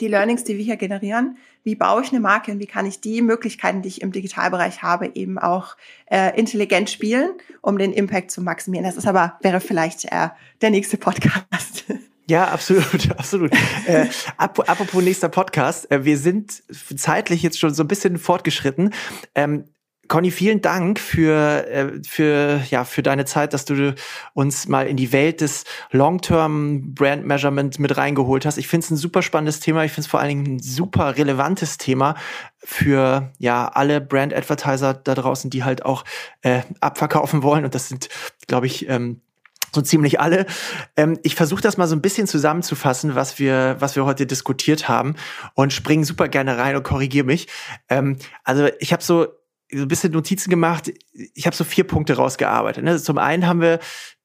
die 0.00 0.08
Learnings, 0.08 0.44
die 0.44 0.56
wir 0.56 0.64
hier 0.64 0.76
generieren, 0.76 1.36
wie 1.64 1.74
baue 1.74 2.02
ich 2.02 2.10
eine 2.10 2.20
Marke 2.20 2.52
und 2.52 2.60
wie 2.60 2.66
kann 2.66 2.86
ich 2.86 3.00
die 3.00 3.22
Möglichkeiten, 3.22 3.82
die 3.82 3.88
ich 3.88 4.02
im 4.02 4.12
Digitalbereich 4.12 4.82
habe, 4.82 5.10
eben 5.14 5.38
auch 5.38 5.76
äh, 6.10 6.38
intelligent 6.38 6.90
spielen, 6.90 7.30
um 7.60 7.78
den 7.78 7.92
Impact 7.92 8.30
zu 8.30 8.40
maximieren. 8.40 8.84
Das 8.84 8.96
ist 8.96 9.06
aber, 9.06 9.38
wäre 9.42 9.60
vielleicht 9.60 10.04
äh, 10.06 10.28
der 10.60 10.70
nächste 10.70 10.96
Podcast. 10.96 11.84
Ja, 12.28 12.48
absolut, 12.48 13.08
absolut. 13.16 13.52
äh, 13.86 14.06
apropos 14.36 15.00
nächster 15.00 15.28
Podcast, 15.28 15.88
äh, 15.92 16.04
wir 16.04 16.18
sind 16.18 16.60
zeitlich 16.96 17.40
jetzt 17.40 17.60
schon 17.60 17.72
so 17.72 17.84
ein 17.84 17.86
bisschen 17.86 18.18
fortgeschritten. 18.18 18.92
Ähm, 19.36 19.68
Conny, 20.08 20.30
vielen 20.30 20.60
Dank 20.60 20.98
für, 20.98 21.66
äh, 21.68 22.02
für, 22.06 22.62
ja, 22.70 22.84
für 22.84 23.02
deine 23.02 23.24
Zeit, 23.24 23.52
dass 23.52 23.64
du 23.64 23.94
uns 24.34 24.68
mal 24.68 24.86
in 24.86 24.96
die 24.96 25.12
Welt 25.12 25.40
des 25.40 25.64
Long-Term 25.90 26.94
Brand 26.94 27.26
Measurement 27.26 27.78
mit 27.78 27.96
reingeholt 27.96 28.46
hast. 28.46 28.58
Ich 28.58 28.68
finde 28.68 28.84
es 28.84 28.90
ein 28.90 28.96
super 28.96 29.22
spannendes 29.22 29.60
Thema. 29.60 29.84
Ich 29.84 29.92
finde 29.92 30.06
es 30.06 30.10
vor 30.10 30.20
allen 30.20 30.28
Dingen 30.28 30.56
ein 30.56 30.60
super 30.60 31.16
relevantes 31.16 31.78
Thema 31.78 32.14
für 32.58 33.32
ja 33.38 33.68
alle 33.68 34.00
Brand 34.00 34.34
Advertiser 34.34 34.94
da 34.94 35.14
draußen, 35.14 35.50
die 35.50 35.64
halt 35.64 35.84
auch 35.84 36.04
äh, 36.42 36.62
abverkaufen 36.80 37.42
wollen. 37.42 37.64
Und 37.64 37.74
das 37.74 37.88
sind, 37.88 38.08
glaube 38.46 38.66
ich, 38.66 38.88
ähm, 38.88 39.20
so 39.76 39.82
ziemlich 39.82 40.20
alle. 40.20 40.46
Ähm, 40.96 41.18
ich 41.22 41.34
versuche 41.34 41.62
das 41.62 41.76
mal 41.76 41.86
so 41.86 41.94
ein 41.94 42.02
bisschen 42.02 42.26
zusammenzufassen, 42.26 43.14
was 43.14 43.38
wir, 43.38 43.76
was 43.78 43.94
wir 43.94 44.04
heute 44.04 44.26
diskutiert 44.26 44.88
haben 44.88 45.14
und 45.54 45.72
springe 45.72 46.04
super 46.04 46.28
gerne 46.28 46.58
rein 46.58 46.76
und 46.76 46.82
korrigiere 46.82 47.26
mich. 47.26 47.46
Ähm, 47.88 48.16
also 48.42 48.68
ich 48.80 48.92
habe 48.92 49.02
so 49.02 49.26
so 49.70 49.82
ein 49.82 49.88
bisschen 49.88 50.12
Notizen 50.12 50.50
gemacht. 50.50 50.92
Ich 51.34 51.46
habe 51.46 51.56
so 51.56 51.64
vier 51.64 51.84
Punkte 51.84 52.16
rausgearbeitet. 52.16 52.84
Ne? 52.84 53.00
Zum 53.00 53.18
einen 53.18 53.46
haben 53.46 53.60
wir 53.60 53.80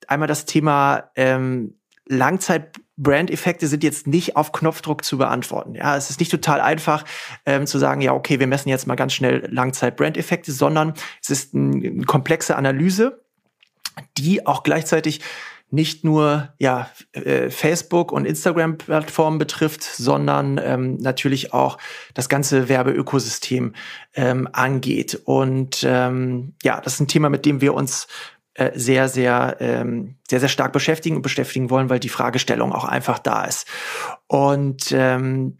einmal 0.07 0.27
das 0.27 0.45
Thema 0.45 1.11
ähm, 1.15 1.75
Langzeit-Brand-Effekte 2.07 3.67
sind 3.67 3.83
jetzt 3.83 4.05
nicht 4.05 4.35
auf 4.35 4.51
Knopfdruck 4.51 5.03
zu 5.03 5.17
beantworten. 5.17 5.75
Ja, 5.75 5.95
es 5.95 6.09
ist 6.09 6.19
nicht 6.19 6.31
total 6.31 6.59
einfach 6.59 7.05
ähm, 7.45 7.65
zu 7.65 7.79
sagen, 7.79 8.01
ja, 8.01 8.13
okay, 8.13 8.39
wir 8.39 8.47
messen 8.47 8.69
jetzt 8.69 8.85
mal 8.85 8.95
ganz 8.95 9.13
schnell 9.13 9.47
Langzeit-Brand-Effekte, 9.49 10.51
sondern 10.51 10.93
es 11.21 11.29
ist 11.29 11.53
ein, 11.53 11.73
eine 11.73 12.05
komplexe 12.05 12.55
Analyse, 12.55 13.23
die 14.17 14.45
auch 14.45 14.63
gleichzeitig 14.63 15.21
nicht 15.71 16.03
nur 16.03 16.53
ja, 16.59 16.89
äh, 17.13 17.49
Facebook 17.49 18.11
und 18.11 18.25
Instagram-Plattformen 18.25 19.39
betrifft, 19.39 19.83
sondern 19.83 20.59
ähm, 20.63 20.97
natürlich 20.97 21.53
auch 21.53 21.77
das 22.13 22.29
ganze 22.29 22.69
Werbeökosystem 22.69 23.73
ähm, 24.13 24.49
angeht. 24.51 25.21
Und 25.23 25.83
ähm, 25.87 26.55
ja, 26.61 26.81
das 26.81 26.95
ist 26.95 26.99
ein 26.99 27.07
Thema, 27.07 27.29
mit 27.29 27.45
dem 27.45 27.61
wir 27.61 27.73
uns 27.73 28.07
äh, 28.53 28.71
sehr, 28.77 29.07
sehr, 29.07 29.57
ähm, 29.61 30.17
sehr, 30.29 30.41
sehr 30.41 30.49
stark 30.49 30.73
beschäftigen 30.73 31.15
und 31.15 31.21
beschäftigen 31.21 31.69
wollen, 31.69 31.89
weil 31.89 31.99
die 31.99 32.09
Fragestellung 32.09 32.73
auch 32.73 32.85
einfach 32.85 33.17
da 33.19 33.45
ist. 33.45 33.65
Und 34.27 34.91
ähm, 34.91 35.59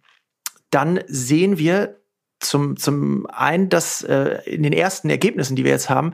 dann 0.72 1.00
sehen 1.08 1.58
wir 1.58 2.02
zum, 2.42 2.76
zum 2.76 3.28
einen, 3.28 3.70
dass 3.70 4.04
äh, 4.04 4.42
in 4.46 4.64
den 4.64 4.74
ersten 4.74 5.10
Ergebnissen, 5.10 5.56
die 5.56 5.64
wir 5.64 5.72
jetzt 5.72 5.90
haben, 5.90 6.14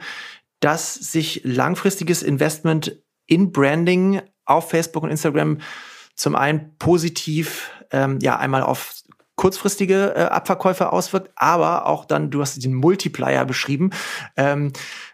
dass 0.59 0.93
sich 0.93 1.41
langfristiges 1.43 2.21
Investment 2.21 3.01
in 3.27 3.51
Branding 3.51 4.21
auf 4.45 4.69
Facebook 4.69 5.03
und 5.03 5.11
Instagram 5.11 5.59
zum 6.15 6.35
einen 6.35 6.75
positiv 6.79 7.69
ähm, 7.91 8.19
ja 8.21 8.37
einmal 8.37 8.63
auf 8.63 8.95
kurzfristige 9.35 10.15
äh, 10.15 10.21
Abverkäufe 10.23 10.91
auswirkt, 10.91 11.31
aber 11.35 11.85
auch 11.85 12.05
dann, 12.05 12.31
du 12.31 12.41
hast 12.41 12.61
den 12.63 12.73
Multiplier 12.73 13.45
beschrieben, 13.45 13.91
ähm, 14.35 14.73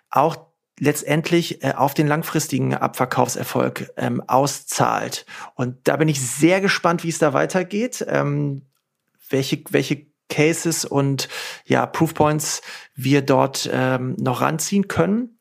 auch 0.09 0.37
letztendlich 0.79 1.63
äh, 1.63 1.73
auf 1.73 1.93
den 1.93 2.07
langfristigen 2.07 2.73
Abverkaufserfolg 2.73 3.91
ähm, 3.97 4.21
auszahlt. 4.27 5.25
Und 5.55 5.87
da 5.87 5.97
bin 5.97 6.07
ich 6.07 6.21
sehr 6.21 6.61
gespannt, 6.61 7.03
wie 7.03 7.09
es 7.09 7.19
da 7.19 7.33
weitergeht, 7.33 8.03
ähm, 8.07 8.63
welche, 9.29 9.61
welche 9.69 10.07
Cases 10.29 10.85
und 10.85 11.29
ja, 11.65 11.85
Proofpoints 11.85 12.61
wir 12.95 13.21
dort 13.21 13.69
ähm, 13.71 14.15
noch 14.17 14.41
ranziehen 14.41 14.87
können. 14.87 15.37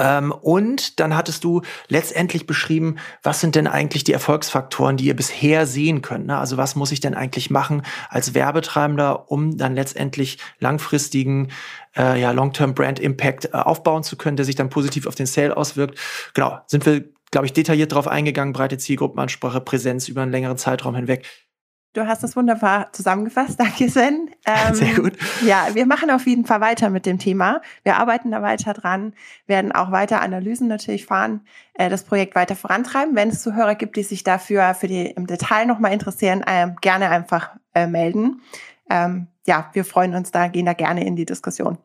Ähm, 0.00 0.32
und 0.32 0.98
dann 0.98 1.14
hattest 1.14 1.44
du 1.44 1.60
letztendlich 1.88 2.46
beschrieben, 2.46 2.96
was 3.22 3.40
sind 3.40 3.54
denn 3.54 3.66
eigentlich 3.66 4.02
die 4.02 4.14
Erfolgsfaktoren, 4.14 4.96
die 4.96 5.04
ihr 5.04 5.14
bisher 5.14 5.66
sehen 5.66 6.00
könnt. 6.00 6.26
Ne? 6.26 6.38
Also 6.38 6.56
was 6.56 6.74
muss 6.74 6.90
ich 6.90 7.00
denn 7.00 7.14
eigentlich 7.14 7.50
machen 7.50 7.82
als 8.08 8.34
Werbetreibender, 8.34 9.30
um 9.30 9.58
dann 9.58 9.74
letztendlich 9.74 10.38
langfristigen 10.58 11.52
äh, 11.96 12.18
ja, 12.18 12.30
Long-Term 12.30 12.74
Brand 12.74 12.98
Impact 12.98 13.46
äh, 13.46 13.50
aufbauen 13.52 14.02
zu 14.02 14.16
können, 14.16 14.36
der 14.38 14.46
sich 14.46 14.54
dann 14.54 14.70
positiv 14.70 15.06
auf 15.06 15.14
den 15.14 15.26
Sale 15.26 15.54
auswirkt. 15.54 15.98
Genau, 16.32 16.58
sind 16.66 16.86
wir, 16.86 17.04
glaube 17.30 17.46
ich, 17.46 17.52
detailliert 17.52 17.92
darauf 17.92 18.08
eingegangen, 18.08 18.54
breite 18.54 18.78
Zielgruppenansprache, 18.78 19.60
Präsenz 19.60 20.08
über 20.08 20.22
einen 20.22 20.32
längeren 20.32 20.56
Zeitraum 20.56 20.94
hinweg. 20.94 21.26
Du 21.92 22.06
hast 22.06 22.22
das 22.22 22.36
wunderbar 22.36 22.92
zusammengefasst. 22.92 23.58
Danke, 23.58 23.88
Sven. 23.90 24.30
Ähm, 24.46 24.74
Sehr 24.74 24.94
gut. 24.94 25.14
Ja, 25.44 25.68
wir 25.74 25.86
machen 25.86 26.10
auf 26.10 26.26
jeden 26.26 26.44
Fall 26.44 26.60
weiter 26.60 26.88
mit 26.88 27.04
dem 27.04 27.18
Thema. 27.18 27.60
Wir 27.82 27.96
arbeiten 27.96 28.30
da 28.30 28.42
weiter 28.42 28.74
dran, 28.74 29.12
werden 29.46 29.72
auch 29.72 29.90
weiter 29.90 30.20
Analysen 30.20 30.68
natürlich 30.68 31.06
fahren, 31.06 31.40
äh, 31.74 31.90
das 31.90 32.04
Projekt 32.04 32.36
weiter 32.36 32.54
vorantreiben. 32.54 33.16
Wenn 33.16 33.30
es 33.30 33.42
Zuhörer 33.42 33.74
gibt, 33.74 33.96
die 33.96 34.04
sich 34.04 34.22
dafür 34.22 34.74
für 34.74 34.86
die 34.86 35.06
im 35.06 35.26
Detail 35.26 35.66
nochmal 35.66 35.92
interessieren, 35.92 36.44
äh, 36.46 36.68
gerne 36.80 37.10
einfach 37.10 37.50
äh, 37.74 37.86
melden. 37.86 38.40
Ähm, 38.88 39.26
ja, 39.46 39.70
wir 39.72 39.84
freuen 39.84 40.14
uns 40.14 40.30
da, 40.30 40.46
gehen 40.46 40.66
da 40.66 40.74
gerne 40.74 41.04
in 41.04 41.16
die 41.16 41.26
Diskussion. 41.26 41.78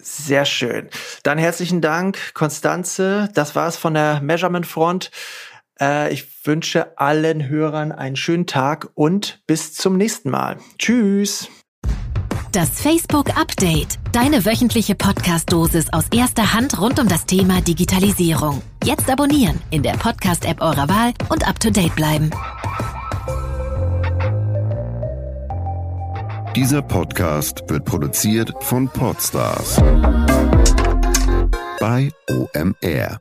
Sehr 0.00 0.44
schön. 0.44 0.88
Dann 1.24 1.38
herzlichen 1.38 1.80
Dank, 1.80 2.32
Konstanze. 2.34 3.28
Das 3.34 3.56
war 3.56 3.66
es 3.66 3.76
von 3.76 3.94
der 3.94 4.20
Measurement 4.20 4.66
Front. 4.66 5.10
Äh, 5.80 6.12
ich 6.12 6.46
wünsche 6.46 6.98
allen 6.98 7.48
Hörern 7.48 7.92
einen 7.92 8.16
schönen 8.16 8.46
Tag 8.46 8.88
und 8.94 9.42
bis 9.46 9.74
zum 9.74 9.96
nächsten 9.96 10.30
Mal. 10.30 10.58
Tschüss. 10.78 11.48
Das 12.52 12.80
Facebook 12.80 13.36
Update. 13.36 13.98
Deine 14.12 14.44
wöchentliche 14.46 14.94
Podcast-Dosis 14.94 15.92
aus 15.92 16.06
erster 16.12 16.54
Hand 16.54 16.80
rund 16.80 16.98
um 16.98 17.06
das 17.06 17.26
Thema 17.26 17.60
Digitalisierung. 17.60 18.62
Jetzt 18.84 19.10
abonnieren 19.10 19.60
in 19.70 19.82
der 19.82 19.92
Podcast-App 19.92 20.62
eurer 20.62 20.88
Wahl 20.88 21.12
und 21.28 21.46
up 21.46 21.60
to 21.60 21.70
date 21.70 21.94
bleiben. 21.94 22.30
Dieser 26.56 26.82
Podcast 26.82 27.62
wird 27.68 27.84
produziert 27.84 28.52
von 28.60 28.88
Podstars 28.88 29.76
bei 31.78 32.10
OMR. 32.28 33.20